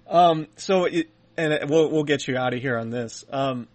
Um, 0.07 0.47
so, 0.57 0.85
it, 0.85 1.09
and 1.39 1.71
we'll 1.71 1.91
we'll 1.91 2.05
get 2.05 2.29
you 2.29 2.37
out 2.37 2.53
of 2.53 2.61
here 2.61 2.77
on 2.77 2.91
this. 2.91 3.25
Um, 3.31 3.67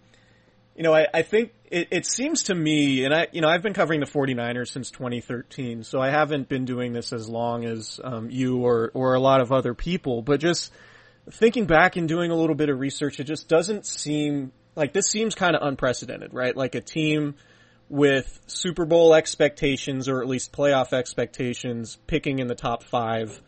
you 0.76 0.82
know, 0.82 0.94
I, 0.94 1.06
I 1.12 1.22
think 1.22 1.52
it, 1.70 1.88
it, 1.90 2.06
seems 2.06 2.44
to 2.44 2.54
me, 2.54 3.04
and 3.04 3.14
I, 3.14 3.28
you 3.32 3.40
know, 3.40 3.48
I've 3.48 3.62
been 3.62 3.74
covering 3.74 4.00
the 4.00 4.06
49ers 4.06 4.68
since 4.68 4.90
2013, 4.90 5.84
so 5.84 6.00
I 6.00 6.10
haven't 6.10 6.48
been 6.48 6.64
doing 6.64 6.92
this 6.92 7.12
as 7.12 7.28
long 7.28 7.64
as 7.64 8.00
um, 8.02 8.30
you 8.30 8.58
or, 8.58 8.90
or 8.94 9.14
a 9.14 9.20
lot 9.20 9.40
of 9.40 9.52
other 9.52 9.74
people, 9.74 10.22
but 10.22 10.40
just 10.40 10.72
thinking 11.30 11.66
back 11.66 11.96
and 11.96 12.08
doing 12.08 12.30
a 12.30 12.34
little 12.34 12.54
bit 12.54 12.68
of 12.68 12.80
research, 12.80 13.20
it 13.20 13.24
just 13.24 13.48
doesn't 13.48 13.86
seem 13.86 14.52
like 14.74 14.92
this 14.92 15.08
seems 15.08 15.34
kind 15.34 15.54
of 15.54 15.62
unprecedented, 15.62 16.32
right? 16.32 16.56
Like 16.56 16.74
a 16.74 16.80
team 16.80 17.34
with 17.88 18.40
Super 18.46 18.86
Bowl 18.86 19.14
expectations 19.14 20.08
or 20.08 20.22
at 20.22 20.28
least 20.28 20.52
playoff 20.52 20.94
expectations 20.94 21.98
picking 22.06 22.38
in 22.38 22.46
the 22.46 22.54
top 22.54 22.82
five 22.82 23.42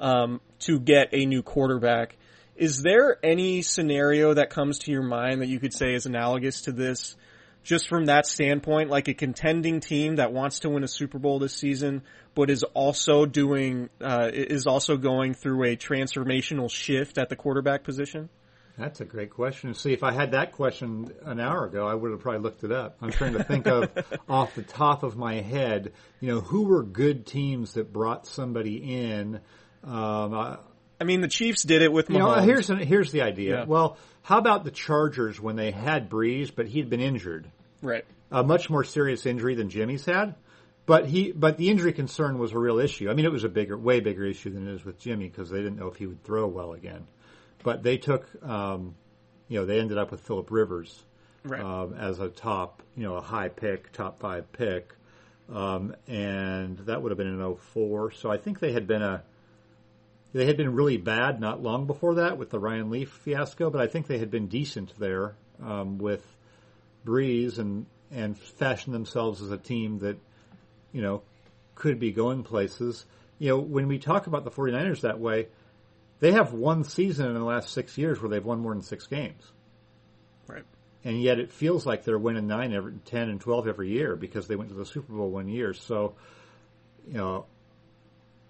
um, 0.00 0.40
to 0.60 0.80
get 0.80 1.10
a 1.12 1.26
new 1.26 1.42
quarterback 1.42 2.16
Is 2.56 2.82
there 2.82 3.18
any 3.24 3.62
scenario 3.62 4.34
that 4.34 4.50
comes 4.50 4.80
to 4.80 4.92
your 4.92 5.02
mind 5.02 5.42
that 5.42 5.48
you 5.48 5.58
could 5.58 5.74
say 5.74 5.94
is 5.94 6.06
analogous 6.06 6.62
to 6.62 6.72
this? 6.72 7.16
Just 7.64 7.88
from 7.88 8.06
that 8.06 8.26
standpoint, 8.26 8.90
like 8.90 9.08
a 9.08 9.14
contending 9.14 9.80
team 9.80 10.16
that 10.16 10.32
wants 10.32 10.60
to 10.60 10.70
win 10.70 10.84
a 10.84 10.88
Super 10.88 11.18
Bowl 11.18 11.38
this 11.38 11.54
season, 11.54 12.02
but 12.34 12.50
is 12.50 12.62
also 12.62 13.24
doing, 13.24 13.88
uh, 14.02 14.30
is 14.32 14.66
also 14.66 14.98
going 14.98 15.32
through 15.32 15.64
a 15.64 15.76
transformational 15.76 16.70
shift 16.70 17.16
at 17.16 17.30
the 17.30 17.36
quarterback 17.36 17.82
position? 17.82 18.28
That's 18.76 19.00
a 19.00 19.04
great 19.04 19.30
question. 19.30 19.72
See, 19.74 19.92
if 19.92 20.02
I 20.02 20.12
had 20.12 20.32
that 20.32 20.52
question 20.52 21.12
an 21.24 21.38
hour 21.38 21.64
ago, 21.64 21.86
I 21.86 21.94
would 21.94 22.10
have 22.10 22.20
probably 22.20 22.40
looked 22.40 22.64
it 22.64 22.72
up. 22.72 22.96
I'm 23.00 23.12
trying 23.12 23.34
to 23.34 23.44
think 23.44 23.66
of 23.66 23.88
off 24.28 24.54
the 24.56 24.62
top 24.62 25.04
of 25.04 25.16
my 25.16 25.36
head, 25.36 25.92
you 26.20 26.28
know, 26.28 26.40
who 26.40 26.64
were 26.64 26.82
good 26.82 27.24
teams 27.24 27.74
that 27.74 27.92
brought 27.92 28.26
somebody 28.26 28.76
in. 28.76 29.40
Um, 29.84 30.34
I, 30.34 30.58
I 31.00 31.04
mean, 31.04 31.20
the 31.20 31.28
Chiefs 31.28 31.62
did 31.62 31.82
it 31.82 31.92
with 31.92 32.08
you 32.10 32.18
know, 32.18 32.34
here's 32.34 32.70
an, 32.70 32.78
here's 32.78 33.12
the 33.12 33.22
idea. 33.22 33.58
Yeah. 33.58 33.64
Well, 33.64 33.98
how 34.22 34.38
about 34.38 34.64
the 34.64 34.70
Chargers 34.70 35.40
when 35.40 35.56
they 35.56 35.70
had 35.70 36.08
Brees, 36.08 36.54
but 36.54 36.66
he'd 36.66 36.88
been 36.88 37.00
injured, 37.00 37.50
right. 37.82 38.04
a 38.30 38.42
much 38.42 38.70
more 38.70 38.84
serious 38.84 39.26
injury 39.26 39.54
than 39.54 39.68
Jimmy's 39.68 40.04
had. 40.04 40.34
But 40.86 41.06
he, 41.06 41.32
but 41.32 41.56
the 41.56 41.70
injury 41.70 41.94
concern 41.94 42.38
was 42.38 42.52
a 42.52 42.58
real 42.58 42.78
issue. 42.78 43.10
I 43.10 43.14
mean, 43.14 43.24
it 43.24 43.32
was 43.32 43.44
a 43.44 43.48
bigger, 43.48 43.76
way 43.76 44.00
bigger 44.00 44.24
issue 44.24 44.50
than 44.50 44.68
it 44.68 44.74
is 44.74 44.84
with 44.84 44.98
Jimmy 44.98 45.28
because 45.28 45.48
they 45.48 45.58
didn't 45.58 45.76
know 45.76 45.86
if 45.88 45.96
he 45.96 46.06
would 46.06 46.22
throw 46.24 46.46
well 46.46 46.74
again. 46.74 47.06
But 47.62 47.82
they 47.82 47.96
took, 47.96 48.28
um, 48.44 48.94
you 49.48 49.58
know, 49.58 49.66
they 49.66 49.80
ended 49.80 49.96
up 49.96 50.10
with 50.10 50.20
Philip 50.20 50.50
Rivers 50.50 51.02
Right. 51.44 51.60
um, 51.60 51.94
as 51.94 52.20
a 52.20 52.28
top, 52.28 52.82
you 52.96 53.02
know, 53.02 53.16
a 53.16 53.20
high 53.20 53.48
pick, 53.48 53.92
top 53.92 54.18
five 54.18 54.50
pick, 54.52 54.94
um, 55.52 55.94
and 56.08 56.78
that 56.78 57.02
would 57.02 57.10
have 57.10 57.18
been 57.18 57.26
in 57.26 57.56
04. 57.56 58.12
So 58.12 58.30
I 58.30 58.38
think 58.38 58.60
they 58.60 58.72
had 58.72 58.86
been 58.86 59.02
a, 59.02 59.22
they 60.34 60.44
had 60.44 60.56
been 60.58 60.74
really 60.74 60.98
bad 60.98 61.40
not 61.40 61.62
long 61.62 61.86
before 61.86 62.16
that 62.16 62.36
with 62.36 62.50
the 62.50 62.58
Ryan 62.58 62.90
Leaf 62.90 63.08
fiasco, 63.08 63.70
but 63.70 63.80
I 63.80 63.86
think 63.86 64.06
they 64.08 64.18
had 64.18 64.30
been 64.30 64.48
decent 64.48 64.92
there 64.98 65.36
um, 65.62 65.96
with 65.96 66.22
Brees 67.06 67.58
and 67.58 67.86
and 68.10 68.36
fashioned 68.36 68.94
themselves 68.94 69.40
as 69.42 69.50
a 69.50 69.56
team 69.56 70.00
that, 70.00 70.16
you 70.92 71.00
know, 71.02 71.22
could 71.74 71.98
be 71.98 72.12
going 72.12 72.42
places. 72.44 73.06
You 73.38 73.48
know, 73.50 73.58
when 73.58 73.88
we 73.88 73.98
talk 73.98 74.26
about 74.26 74.44
the 74.44 74.50
49ers 74.50 75.00
that 75.00 75.18
way, 75.18 75.48
they 76.20 76.32
have 76.32 76.52
one 76.52 76.84
season 76.84 77.26
in 77.26 77.34
the 77.34 77.42
last 77.44 77.70
six 77.70 77.98
years 77.98 78.20
where 78.20 78.28
they've 78.28 78.44
won 78.44 78.60
more 78.60 78.72
than 78.72 78.82
six 78.82 79.06
games 79.06 79.42
Right. 80.46 80.64
and 81.02 81.20
yet 81.20 81.38
it 81.40 81.50
feels 81.52 81.84
like 81.86 82.04
they're 82.04 82.18
winning 82.18 82.46
nine 82.46 82.72
every 82.72 82.92
ten 83.04 83.28
and 83.28 83.40
twelve 83.40 83.66
every 83.66 83.88
year 83.90 84.14
because 84.14 84.46
they 84.46 84.56
went 84.56 84.70
to 84.70 84.76
the 84.76 84.86
Super 84.86 85.12
Bowl 85.12 85.30
one 85.30 85.48
year. 85.48 85.74
So, 85.74 86.14
you 87.06 87.14
know, 87.14 87.46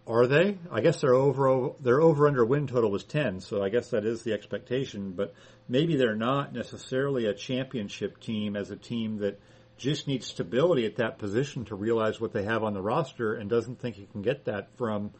are 0.06 0.26
they? 0.26 0.58
I 0.70 0.80
guess 0.80 1.00
their 1.00 1.14
over 1.14 1.70
their 1.80 2.00
over 2.00 2.26
under 2.26 2.44
win 2.44 2.66
total 2.66 2.90
was 2.90 3.04
ten, 3.04 3.40
so 3.40 3.62
I 3.62 3.70
guess 3.70 3.90
that 3.90 4.04
is 4.04 4.22
the 4.22 4.32
expectation. 4.32 5.12
But 5.12 5.34
maybe 5.68 5.96
they're 5.96 6.14
not 6.14 6.52
necessarily 6.52 7.26
a 7.26 7.34
championship 7.34 8.20
team 8.20 8.56
as 8.56 8.70
a 8.70 8.76
team 8.76 9.18
that 9.18 9.40
just 9.76 10.06
needs 10.06 10.26
stability 10.26 10.86
at 10.86 10.96
that 10.96 11.18
position 11.18 11.64
to 11.66 11.74
realize 11.74 12.20
what 12.20 12.32
they 12.32 12.44
have 12.44 12.62
on 12.62 12.74
the 12.74 12.82
roster 12.82 13.34
and 13.34 13.50
doesn't 13.50 13.80
think 13.80 13.96
he 13.96 14.06
can 14.06 14.22
get 14.22 14.44
that 14.44 14.68
from 14.76 15.10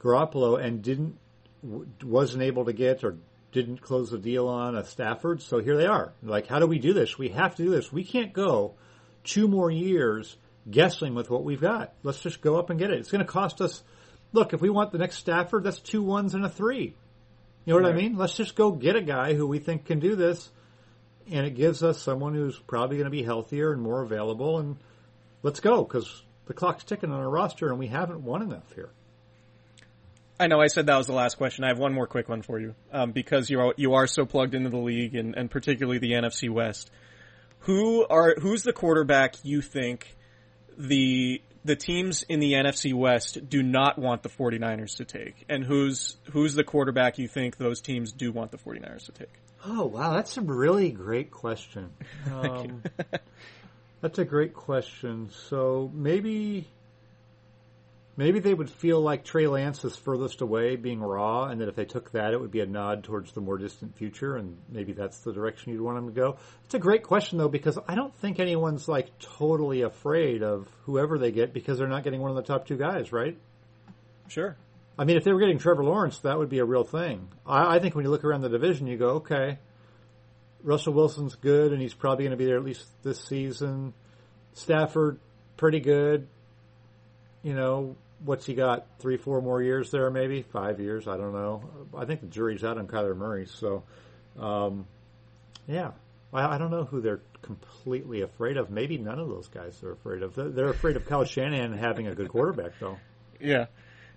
Garoppolo 0.00 0.62
and 0.62 0.82
didn't 0.82 1.18
wasn't 2.02 2.42
able 2.42 2.64
to 2.64 2.72
get 2.72 3.04
or 3.04 3.18
didn't 3.52 3.82
close 3.82 4.10
the 4.10 4.18
deal 4.18 4.48
on 4.48 4.76
a 4.76 4.84
Stafford. 4.84 5.42
So 5.42 5.58
here 5.60 5.76
they 5.76 5.86
are. 5.86 6.14
Like, 6.22 6.46
how 6.46 6.58
do 6.58 6.66
we 6.66 6.78
do 6.78 6.94
this? 6.94 7.18
We 7.18 7.28
have 7.28 7.54
to 7.56 7.64
do 7.64 7.70
this. 7.70 7.92
We 7.92 8.02
can't 8.02 8.32
go 8.32 8.74
two 9.24 9.46
more 9.46 9.70
years 9.70 10.36
guessing 10.68 11.14
with 11.14 11.30
what 11.30 11.44
we've 11.44 11.60
got. 11.60 11.92
Let's 12.02 12.20
just 12.20 12.40
go 12.40 12.56
up 12.56 12.70
and 12.70 12.78
get 12.78 12.90
it. 12.90 12.98
It's 12.98 13.10
going 13.10 13.24
to 13.24 13.30
cost 13.30 13.60
us. 13.60 13.82
Look, 14.32 14.52
if 14.52 14.60
we 14.60 14.70
want 14.70 14.92
the 14.92 14.98
next 14.98 15.16
Stafford, 15.16 15.64
that's 15.64 15.78
two 15.78 16.02
ones 16.02 16.34
and 16.34 16.44
a 16.44 16.48
three. 16.48 16.94
You 17.64 17.74
know 17.74 17.80
what 17.80 17.92
I 17.92 17.94
mean? 17.94 18.16
Let's 18.16 18.34
just 18.34 18.56
go 18.56 18.72
get 18.72 18.96
a 18.96 19.02
guy 19.02 19.34
who 19.34 19.46
we 19.46 19.58
think 19.58 19.84
can 19.84 20.00
do 20.00 20.16
this, 20.16 20.50
and 21.30 21.46
it 21.46 21.54
gives 21.54 21.82
us 21.82 22.00
someone 22.00 22.34
who's 22.34 22.58
probably 22.58 22.96
going 22.96 23.04
to 23.04 23.10
be 23.10 23.22
healthier 23.22 23.72
and 23.72 23.80
more 23.80 24.02
available. 24.02 24.58
And 24.58 24.76
let's 25.42 25.60
go 25.60 25.84
because 25.84 26.22
the 26.46 26.54
clock's 26.54 26.82
ticking 26.82 27.12
on 27.12 27.20
our 27.20 27.30
roster, 27.30 27.68
and 27.68 27.78
we 27.78 27.86
haven't 27.86 28.24
won 28.24 28.42
enough 28.42 28.72
here. 28.74 28.90
I 30.40 30.48
know 30.48 30.60
I 30.60 30.66
said 30.66 30.86
that 30.86 30.96
was 30.96 31.06
the 31.06 31.12
last 31.12 31.36
question. 31.36 31.62
I 31.62 31.68
have 31.68 31.78
one 31.78 31.92
more 31.92 32.08
quick 32.08 32.28
one 32.28 32.42
for 32.42 32.58
you, 32.58 32.74
um, 32.90 33.12
because 33.12 33.48
you 33.48 33.60
are 33.60 33.74
you 33.76 33.94
are 33.94 34.08
so 34.08 34.26
plugged 34.26 34.54
into 34.54 34.70
the 34.70 34.78
league 34.78 35.14
and, 35.14 35.36
and 35.36 35.48
particularly 35.48 35.98
the 35.98 36.12
NFC 36.12 36.50
West. 36.50 36.90
Who 37.60 38.04
are 38.08 38.34
who's 38.40 38.64
the 38.64 38.72
quarterback 38.72 39.36
you 39.44 39.60
think 39.60 40.16
the 40.76 41.42
the 41.64 41.76
teams 41.76 42.22
in 42.24 42.40
the 42.40 42.52
NFC 42.52 42.92
West 42.92 43.48
do 43.48 43.62
not 43.62 43.98
want 43.98 44.22
the 44.22 44.28
49ers 44.28 44.96
to 44.96 45.04
take, 45.04 45.44
and 45.48 45.64
who's 45.64 46.16
who's 46.30 46.54
the 46.54 46.64
quarterback 46.64 47.18
you 47.18 47.28
think 47.28 47.56
those 47.56 47.80
teams 47.80 48.12
do 48.12 48.32
want 48.32 48.50
the 48.50 48.58
49ers 48.58 49.06
to 49.06 49.12
take? 49.12 49.32
Oh 49.64 49.86
wow, 49.86 50.12
that's 50.12 50.36
a 50.36 50.40
really 50.40 50.90
great 50.90 51.30
question. 51.30 51.90
Um, 52.32 52.82
that's 54.00 54.18
a 54.18 54.24
great 54.24 54.54
question. 54.54 55.30
So 55.48 55.90
maybe, 55.94 56.68
maybe 58.16 58.38
they 58.40 58.54
would 58.54 58.70
feel 58.70 59.00
like 59.00 59.24
Trey 59.24 59.46
Lance 59.46 59.84
is 59.84 59.96
furthest 59.96 60.40
away, 60.40 60.76
being 60.76 61.00
raw, 61.00 61.44
and 61.44 61.60
that 61.60 61.68
if 61.68 61.76
they 61.76 61.84
took 61.84 62.12
that, 62.12 62.32
it 62.32 62.40
would 62.40 62.50
be 62.50 62.60
a 62.60 62.66
nod 62.66 63.04
towards 63.04 63.32
the 63.32 63.40
more 63.40 63.58
distant 63.58 63.96
future, 63.96 64.36
and 64.36 64.58
maybe 64.68 64.92
that's 64.92 65.18
the 65.20 65.32
direction 65.32 65.72
you'd 65.72 65.80
want 65.80 65.96
them 65.96 66.06
to 66.06 66.12
go. 66.12 66.36
It's 66.64 66.74
a 66.74 66.78
great 66.78 67.02
question 67.02 67.38
though, 67.38 67.48
because 67.48 67.78
I 67.88 67.94
don't 67.94 68.14
think 68.16 68.38
anyone's 68.38 68.88
like 68.88 69.18
totally 69.18 69.82
afraid 69.82 70.42
of 70.42 70.68
whoever 70.84 71.18
they 71.18 71.32
get 71.32 71.52
because 71.52 71.78
they're 71.78 71.88
not 71.88 72.04
getting 72.04 72.20
one 72.20 72.30
of 72.30 72.36
the 72.36 72.42
top 72.42 72.66
two 72.66 72.76
guys, 72.76 73.12
right? 73.12 73.36
Sure. 74.28 74.56
I 74.98 75.04
mean, 75.04 75.16
if 75.16 75.24
they 75.24 75.32
were 75.32 75.40
getting 75.40 75.58
Trevor 75.58 75.84
Lawrence, 75.84 76.18
that 76.20 76.38
would 76.38 76.50
be 76.50 76.58
a 76.58 76.64
real 76.64 76.84
thing. 76.84 77.28
I, 77.46 77.76
I 77.76 77.78
think 77.78 77.94
when 77.94 78.04
you 78.04 78.10
look 78.10 78.24
around 78.24 78.42
the 78.42 78.48
division, 78.48 78.86
you 78.86 78.98
go, 78.98 79.10
okay, 79.16 79.58
Russell 80.62 80.92
Wilson's 80.92 81.34
good, 81.34 81.72
and 81.72 81.80
he's 81.80 81.94
probably 81.94 82.24
going 82.24 82.32
to 82.32 82.36
be 82.36 82.44
there 82.44 82.56
at 82.56 82.64
least 82.64 82.86
this 83.02 83.20
season. 83.24 83.94
Stafford, 84.52 85.18
pretty 85.56 85.80
good. 85.80 86.28
You 87.42 87.54
know, 87.54 87.96
what's 88.24 88.46
he 88.46 88.54
got? 88.54 88.86
Three, 88.98 89.16
four 89.16 89.40
more 89.40 89.62
years 89.62 89.90
there, 89.90 90.10
maybe 90.10 90.42
five 90.42 90.80
years. 90.80 91.08
I 91.08 91.16
don't 91.16 91.32
know. 91.32 91.62
I 91.96 92.04
think 92.04 92.20
the 92.20 92.26
jury's 92.26 92.64
out 92.64 92.78
on 92.78 92.86
Kyler 92.86 93.16
Murray. 93.16 93.46
So, 93.46 93.82
um, 94.38 94.86
yeah, 95.66 95.92
I, 96.32 96.54
I 96.54 96.58
don't 96.58 96.70
know 96.70 96.84
who 96.84 97.00
they're 97.00 97.22
completely 97.42 98.22
afraid 98.22 98.56
of. 98.56 98.70
Maybe 98.70 98.98
none 98.98 99.18
of 99.18 99.28
those 99.28 99.48
guys 99.48 99.82
are 99.82 99.92
afraid 99.92 100.22
of. 100.22 100.34
They're, 100.34 100.68
afraid 100.68 100.96
of 100.96 101.06
Kyle 101.06 101.24
Shanahan 101.24 101.76
having 101.76 102.06
a 102.06 102.14
good 102.14 102.28
quarterback, 102.28 102.72
though. 102.80 102.98
Yeah. 103.40 103.66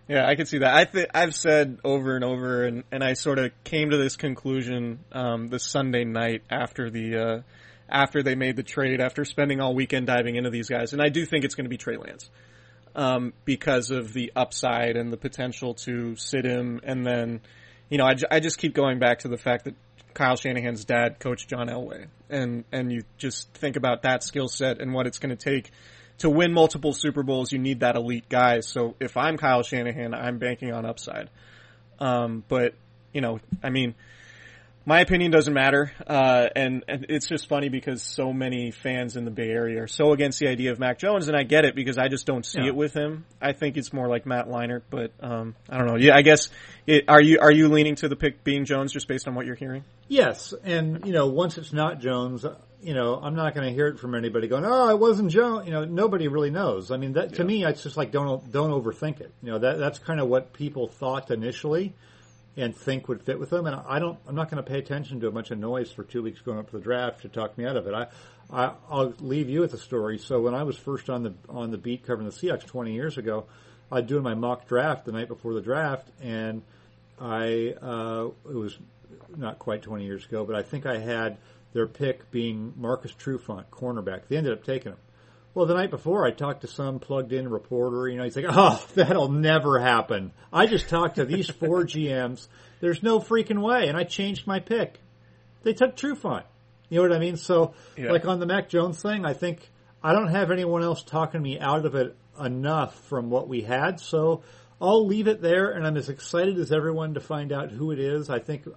Yeah, 0.08 0.28
I 0.28 0.36
can 0.36 0.46
see 0.46 0.60
that. 0.60 0.76
I 0.76 0.86
th- 0.86 1.10
I've 1.16 1.34
said 1.34 1.80
over 1.84 2.16
and 2.16 2.24
over, 2.24 2.64
and, 2.66 2.84
and 2.92 3.04
I 3.04 3.14
sort 3.14 3.40
of 3.40 3.52
came 3.64 3.90
to 3.90 3.98
this 3.98 4.16
conclusion 4.16 5.00
um, 5.12 5.48
this 5.48 5.64
Sunday 5.64 6.04
night 6.04 6.44
after 6.48 6.92
the 6.92 7.18
uh, 7.18 7.42
after 7.90 8.22
they 8.22 8.36
made 8.36 8.56
the 8.56 8.62
trade, 8.62 9.02
after 9.02 9.26
spending 9.26 9.62
all 9.62 9.74
weekend 9.74 10.06
diving 10.06 10.36
into 10.36 10.52
these 10.52 10.70
guys, 10.70 10.94
and 10.94 11.02
I 11.02 11.10
do 11.10 11.26
think 11.26 11.44
it's 11.44 11.56
going 11.56 11.66
to 11.66 11.70
be 11.70 11.78
Trey 11.78 11.98
Lance 11.98 12.30
um, 12.95 13.34
because 13.43 13.91
of 13.91 14.13
the 14.13 14.31
upside 14.36 14.95
and 14.95 15.12
the 15.12 15.17
potential 15.17 15.73
to 15.75 16.15
sit 16.15 16.45
him, 16.45 16.79
and 16.84 17.05
then 17.05 17.41
you 17.89 17.97
know 17.97 18.05
I, 18.05 18.15
I 18.31 18.39
just 18.39 18.58
keep 18.58 18.73
going 18.73 18.99
back 18.99 19.19
to 19.19 19.27
the 19.27 19.38
fact 19.38 19.65
that 19.65 19.75
Kyle 20.13 20.36
Shanahan's 20.36 20.86
dad 20.86 21.19
coached 21.19 21.49
John 21.49 21.67
Elway, 21.67 22.08
and 22.29 22.63
and 22.71 22.91
you 22.91 23.03
just 23.17 23.53
think 23.53 23.75
about 23.75 24.03
that 24.03 24.23
skill 24.23 24.47
set 24.47 24.79
and 24.81 24.93
what 24.93 25.08
it's 25.08 25.19
going 25.19 25.36
to 25.36 25.43
take 25.43 25.71
to 26.19 26.29
win 26.29 26.53
multiple 26.53 26.93
Super 26.93 27.23
Bowls, 27.23 27.51
you 27.51 27.60
need 27.60 27.81
that 27.81 27.95
elite 27.95 28.29
guy. 28.29 28.62
So 28.62 28.95
if 28.99 29.17
I'm 29.17 29.38
Kyle 29.38 29.63
Shanahan, 29.63 30.13
I'm 30.13 30.38
banking 30.38 30.71
on 30.71 30.86
upside. 30.86 31.29
Um, 31.99 32.43
but 32.47 32.73
you 33.13 33.21
know, 33.21 33.39
I 33.63 33.69
mean, 33.69 33.95
my 34.88 35.00
opinion 35.02 35.32
doesn't 35.32 35.54
matter, 35.54 35.91
uh, 36.06 36.48
and, 36.56 36.84
and 36.88 37.08
it's 37.10 37.28
just 37.28 37.50
funny 37.50 37.69
because 37.69 38.04
so 38.04 38.32
many 38.32 38.69
fans 38.69 39.15
in 39.15 39.26
the 39.26 39.32
Bay 39.32 39.50
Area 39.50 39.84
are 39.84 39.88
so 39.88 40.12
against 40.13 40.39
the 40.39 40.48
idea 40.48 40.71
of 40.71 40.80
Mac 40.80 41.00
Jones, 41.00 41.28
and 41.28 41.36
I 41.36 41.41
get 41.43 41.65
it 41.65 41.76
because 41.76 41.98
I 41.98 42.08
just 42.08 42.26
don't 42.28 42.45
see 42.45 42.60
Yeah. 42.60 42.67
it 42.67 42.76
with 42.76 42.93
him. 42.93 43.26
I 43.41 43.54
think 43.54 43.78
it's 43.78 43.91
more 43.91 44.08
like 44.08 44.26
Matt 44.28 44.48
Leinart, 44.48 44.84
but 44.91 45.12
um, 45.21 45.56
I 45.69 45.78
don't 45.80 45.88
know. 45.88 45.95
Yeah, 45.95 46.15
I 46.15 46.21
guess 46.21 46.50
it, 46.86 47.06
are 47.08 47.21
you 47.21 47.39
are 47.39 47.52
you 47.52 47.67
leaning 47.69 47.95
to 47.95 48.08
the 48.08 48.15
pick 48.15 48.43
being 48.43 48.65
Jones 48.65 48.91
just 48.93 49.08
based 49.08 49.28
on 49.28 49.34
what 49.34 49.45
you're 49.48 49.56
hearing? 49.56 49.84
Yes, 50.08 50.54
and 50.63 51.04
you 51.06 51.13
know, 51.13 51.28
once 51.28 51.58
it's 51.58 51.74
not 51.74 52.00
Jones, 52.00 52.45
you 52.80 52.93
know, 52.93 53.15
I'm 53.15 53.34
not 53.34 53.56
going 53.56 53.67
to 53.67 53.74
hear 53.74 53.88
it 53.88 53.98
from 54.00 54.13
anybody 54.13 54.48
going, 54.48 54.65
"Oh, 54.65 54.89
it 54.89 55.00
wasn't 55.00 55.32
Jones." 55.32 55.65
You 55.65 55.71
know, 55.74 55.86
nobody 55.86 56.28
really 56.28 56.52
knows. 56.52 56.91
I 56.91 56.98
mean, 56.98 57.13
that 57.13 57.34
to 57.36 57.43
me, 57.43 57.65
it's 57.65 57.82
just 57.82 57.98
like 57.98 58.12
don't 58.12 58.52
don't 58.52 58.69
overthink 58.69 59.19
it. 59.19 59.34
You 59.41 59.54
know, 59.54 59.58
that 59.60 59.80
that's 59.80 59.98
kind 59.98 60.19
of 60.19 60.28
what 60.28 60.54
people 60.54 60.88
thought 60.88 61.32
initially 61.32 61.95
and 62.58 62.76
think 62.76 63.08
would 63.08 63.22
fit 63.22 63.39
with 63.39 63.50
them. 63.50 63.65
And 63.65 63.76
I 63.76 64.00
don't, 64.00 64.18
I'm 64.28 64.36
not 64.36 64.50
going 64.50 64.63
to 64.63 64.70
pay 64.70 64.80
attention 64.80 65.20
to 65.22 65.28
a 65.28 65.32
bunch 65.32 65.52
of 65.52 65.58
noise 65.58 65.91
for 65.91 66.04
two 66.04 66.24
weeks 66.24 66.41
going 66.41 66.58
up 66.58 66.70
to 66.70 66.78
the 66.78 66.84
draft 66.84 67.22
to 67.22 67.30
talk 67.30 67.58
me 67.58 67.65
out 67.65 67.76
of 67.76 67.88
it. 67.88 67.94
I, 67.94 68.08
I 68.52 68.74
I'll 68.89 69.13
leave 69.20 69.50
you 69.50 69.62
with 69.62 69.74
a 69.74 69.78
story. 69.78 70.18
So 70.18 70.41
when 70.41 70.54
I 70.54 70.63
was 70.63 70.78
first 70.78 71.10
on 71.10 71.24
the 71.24 71.34
on 71.50 71.72
the 71.72 71.78
beat 71.78 72.06
covering 72.06 72.28
the 72.28 72.34
Seahawks 72.34 72.65
20 72.65 72.94
years 72.94 73.18
ago, 73.18 73.46
I 73.91 73.96
was 73.96 74.06
doing 74.06 74.24
my 74.24 74.36
mock 74.36 74.68
draft 74.68 75.06
the 75.06 75.12
night 75.12 75.28
before 75.28 75.54
the 75.54 75.62
draft, 75.62 76.10
and 76.22 76.62
I 77.20 77.76
uh, 77.82 78.30
it 78.50 78.56
was 78.56 78.78
not 79.36 79.60
quite 79.60 79.82
20 79.82 80.06
years 80.06 80.26
ago, 80.26 80.46
but 80.46 80.56
I 80.56 80.62
think 80.62 80.86
I 80.86 80.98
had 80.98 81.38
their 81.74 81.88
pick 81.88 82.32
being 82.32 82.74
Marcus 82.78 83.12
Trufant, 83.12 83.65
cornerback. 83.70 84.28
They 84.28 84.38
ended 84.38 84.54
up 84.54 84.63
taking 84.63 84.94
him. 84.94 84.98
Well, 85.56 85.65
the 85.65 85.74
night 85.74 85.89
before, 85.89 86.26
I 86.28 86.32
talked 86.32 86.62
to 86.62 86.68
some 86.68 87.00
plugged-in 87.00 87.50
reporter. 87.50 88.08
You 88.10 88.18
know, 88.18 88.26
he's 88.26 88.36
like, 88.36 88.46
"Oh, 88.48 88.86
that'll 88.94 89.30
never 89.30 89.80
happen." 89.80 90.32
I 90.54 90.68
just 90.68 90.89
talked 90.89 91.15
to 91.15 91.26
these 91.26 91.50
four 91.50 91.84
GMs. 91.86 92.48
There's 92.82 93.02
no 93.02 93.20
freaking 93.20 93.62
way, 93.62 93.88
and 93.88 93.98
I 93.98 94.04
changed 94.04 94.46
my 94.46 94.60
pick. 94.60 95.00
They 95.63 95.74
took 95.74 95.96
Trufant. 95.96 96.44
You 96.89 96.98
know 97.02 97.08
what 97.10 97.15
I 97.15 97.20
mean? 97.20 97.38
So, 97.38 97.74
Yeah. 97.98 98.12
like 98.12 98.26
on 98.26 98.39
the 98.39 98.46
Mac 98.46 98.70
Jones 98.70 99.02
thing, 99.02 99.26
I 99.26 99.34
think 99.34 99.68
I 100.04 100.13
don't 100.13 100.28
have 100.28 100.52
anyone 100.52 100.84
else 100.84 101.02
talking 101.02 101.41
me 101.41 101.58
out 101.60 101.86
of 101.86 101.96
it 101.96 102.15
enough 102.39 102.94
from 103.06 103.30
what 103.32 103.48
we 103.48 103.62
had. 103.62 104.00
So, 104.00 104.44
I'll 104.82 105.08
leave 105.08 105.28
it 105.30 105.41
there, 105.41 105.72
and 105.72 105.88
I'm 105.88 105.96
as 105.98 106.10
excited 106.10 106.60
as 106.60 106.72
everyone 106.74 107.13
to 107.13 107.22
find 107.22 107.52
out 107.54 107.72
who 107.72 107.91
it 107.91 107.98
is. 108.00 108.30
I 108.30 108.39
think 108.39 108.68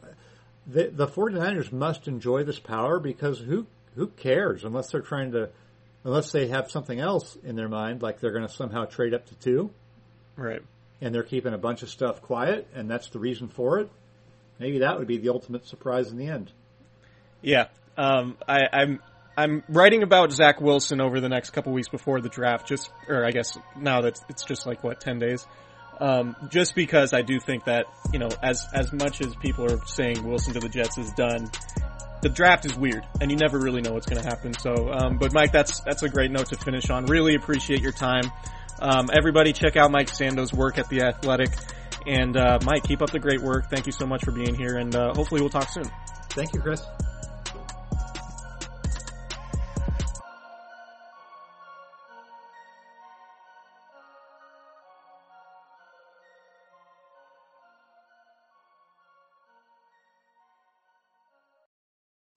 the, 0.67 0.89
the 0.91 1.09
49ers 1.09 1.73
must 1.73 2.07
enjoy 2.07 2.45
this 2.45 2.61
power 2.61 3.01
because 3.01 3.41
who 3.41 3.67
who 3.97 4.07
cares 4.07 4.63
unless 4.65 4.93
they're 4.93 5.01
trying 5.01 5.33
to 5.33 5.51
unless 6.05 6.33
they 6.33 6.49
have 6.49 6.71
something 6.71 6.99
else 7.01 7.37
in 7.45 7.57
their 7.57 7.69
mind 7.69 8.03
like 8.03 8.21
they're 8.21 8.33
going 8.33 8.47
to 8.47 8.53
somehow 8.53 8.85
trade 8.85 9.15
up 9.15 9.27
to 9.27 9.35
two 9.37 9.71
Right. 10.37 10.63
and 11.01 11.15
they're 11.15 11.23
keeping 11.23 11.53
a 11.55 11.59
bunch 11.59 11.83
of 11.83 11.89
stuff 11.91 12.23
quiet 12.23 12.67
and 12.75 12.91
that's 12.91 13.09
the 13.11 13.19
reason 13.19 13.49
for 13.49 13.81
it. 13.81 13.91
Maybe 14.59 14.81
that 14.81 14.99
would 14.99 15.07
be 15.09 15.19
the 15.19 15.29
ultimate 15.31 15.67
surprise 15.67 16.11
in 16.11 16.17
the 16.17 16.27
end. 16.27 16.51
Yeah. 17.43 17.67
Um, 17.97 18.37
I, 18.47 18.61
I'm 18.73 19.01
I'm 19.37 19.63
writing 19.69 20.03
about 20.03 20.33
Zach 20.33 20.61
Wilson 20.61 21.01
over 21.01 21.21
the 21.21 21.29
next 21.29 21.51
couple 21.51 21.73
weeks 21.73 21.89
before 21.89 22.21
the 22.21 22.29
draft, 22.29 22.67
just 22.67 22.91
or 23.09 23.25
I 23.25 23.31
guess 23.31 23.57
now 23.77 24.01
that 24.01 24.19
it's 24.29 24.45
just 24.45 24.67
like 24.67 24.83
what 24.83 25.01
ten 25.01 25.21
days. 25.21 25.47
Um, 26.01 26.35
just 26.49 26.75
because 26.75 27.13
I 27.13 27.23
do 27.23 27.39
think 27.39 27.65
that 27.67 27.87
you 28.13 28.19
know, 28.19 28.29
as 28.43 28.67
as 28.75 28.93
much 28.93 29.21
as 29.21 29.35
people 29.37 29.65
are 29.73 29.85
saying 29.87 30.25
Wilson 30.25 30.55
to 30.55 30.61
the 30.61 30.69
Jets 30.69 30.99
is 30.99 31.11
done, 31.13 31.51
the 32.23 32.29
draft 32.29 32.65
is 32.65 32.77
weird, 32.77 33.07
and 33.21 33.31
you 33.31 33.37
never 33.37 33.59
really 33.59 33.81
know 33.81 33.93
what's 33.93 34.07
going 34.07 34.23
to 34.23 34.29
happen. 34.29 34.55
So, 34.55 34.91
um, 34.93 35.19
but 35.19 35.33
Mike, 35.33 35.53
that's 35.53 35.81
that's 35.81 36.03
a 36.03 36.09
great 36.09 36.31
note 36.31 36.49
to 36.49 36.57
finish 36.57 36.91
on. 36.91 37.07
Really 37.07 37.35
appreciate 37.35 37.81
your 37.81 37.93
time. 37.93 38.25
Um, 38.81 39.09
everybody, 39.13 39.53
check 39.53 39.77
out 39.77 39.91
Mike 39.91 40.09
Sando's 40.09 40.53
work 40.53 40.79
at 40.79 40.89
the 40.89 41.03
Athletic, 41.03 41.51
and 42.07 42.37
uh, 42.37 42.59
Mike, 42.65 42.85
keep 42.85 43.03
up 43.03 43.11
the 43.11 43.19
great 43.19 43.41
work. 43.41 43.71
Thank 43.71 43.87
you 43.87 43.93
so 43.93 44.07
much 44.07 44.25
for 44.25 44.33
being 44.33 44.55
here, 44.55 44.77
and 44.77 44.95
uh, 44.95 45.13
hopefully 45.15 45.41
we'll 45.41 45.51
talk 45.51 45.69
soon. 45.69 45.91
Thank 46.31 46.55
you, 46.55 46.61
Chris. 46.61 46.83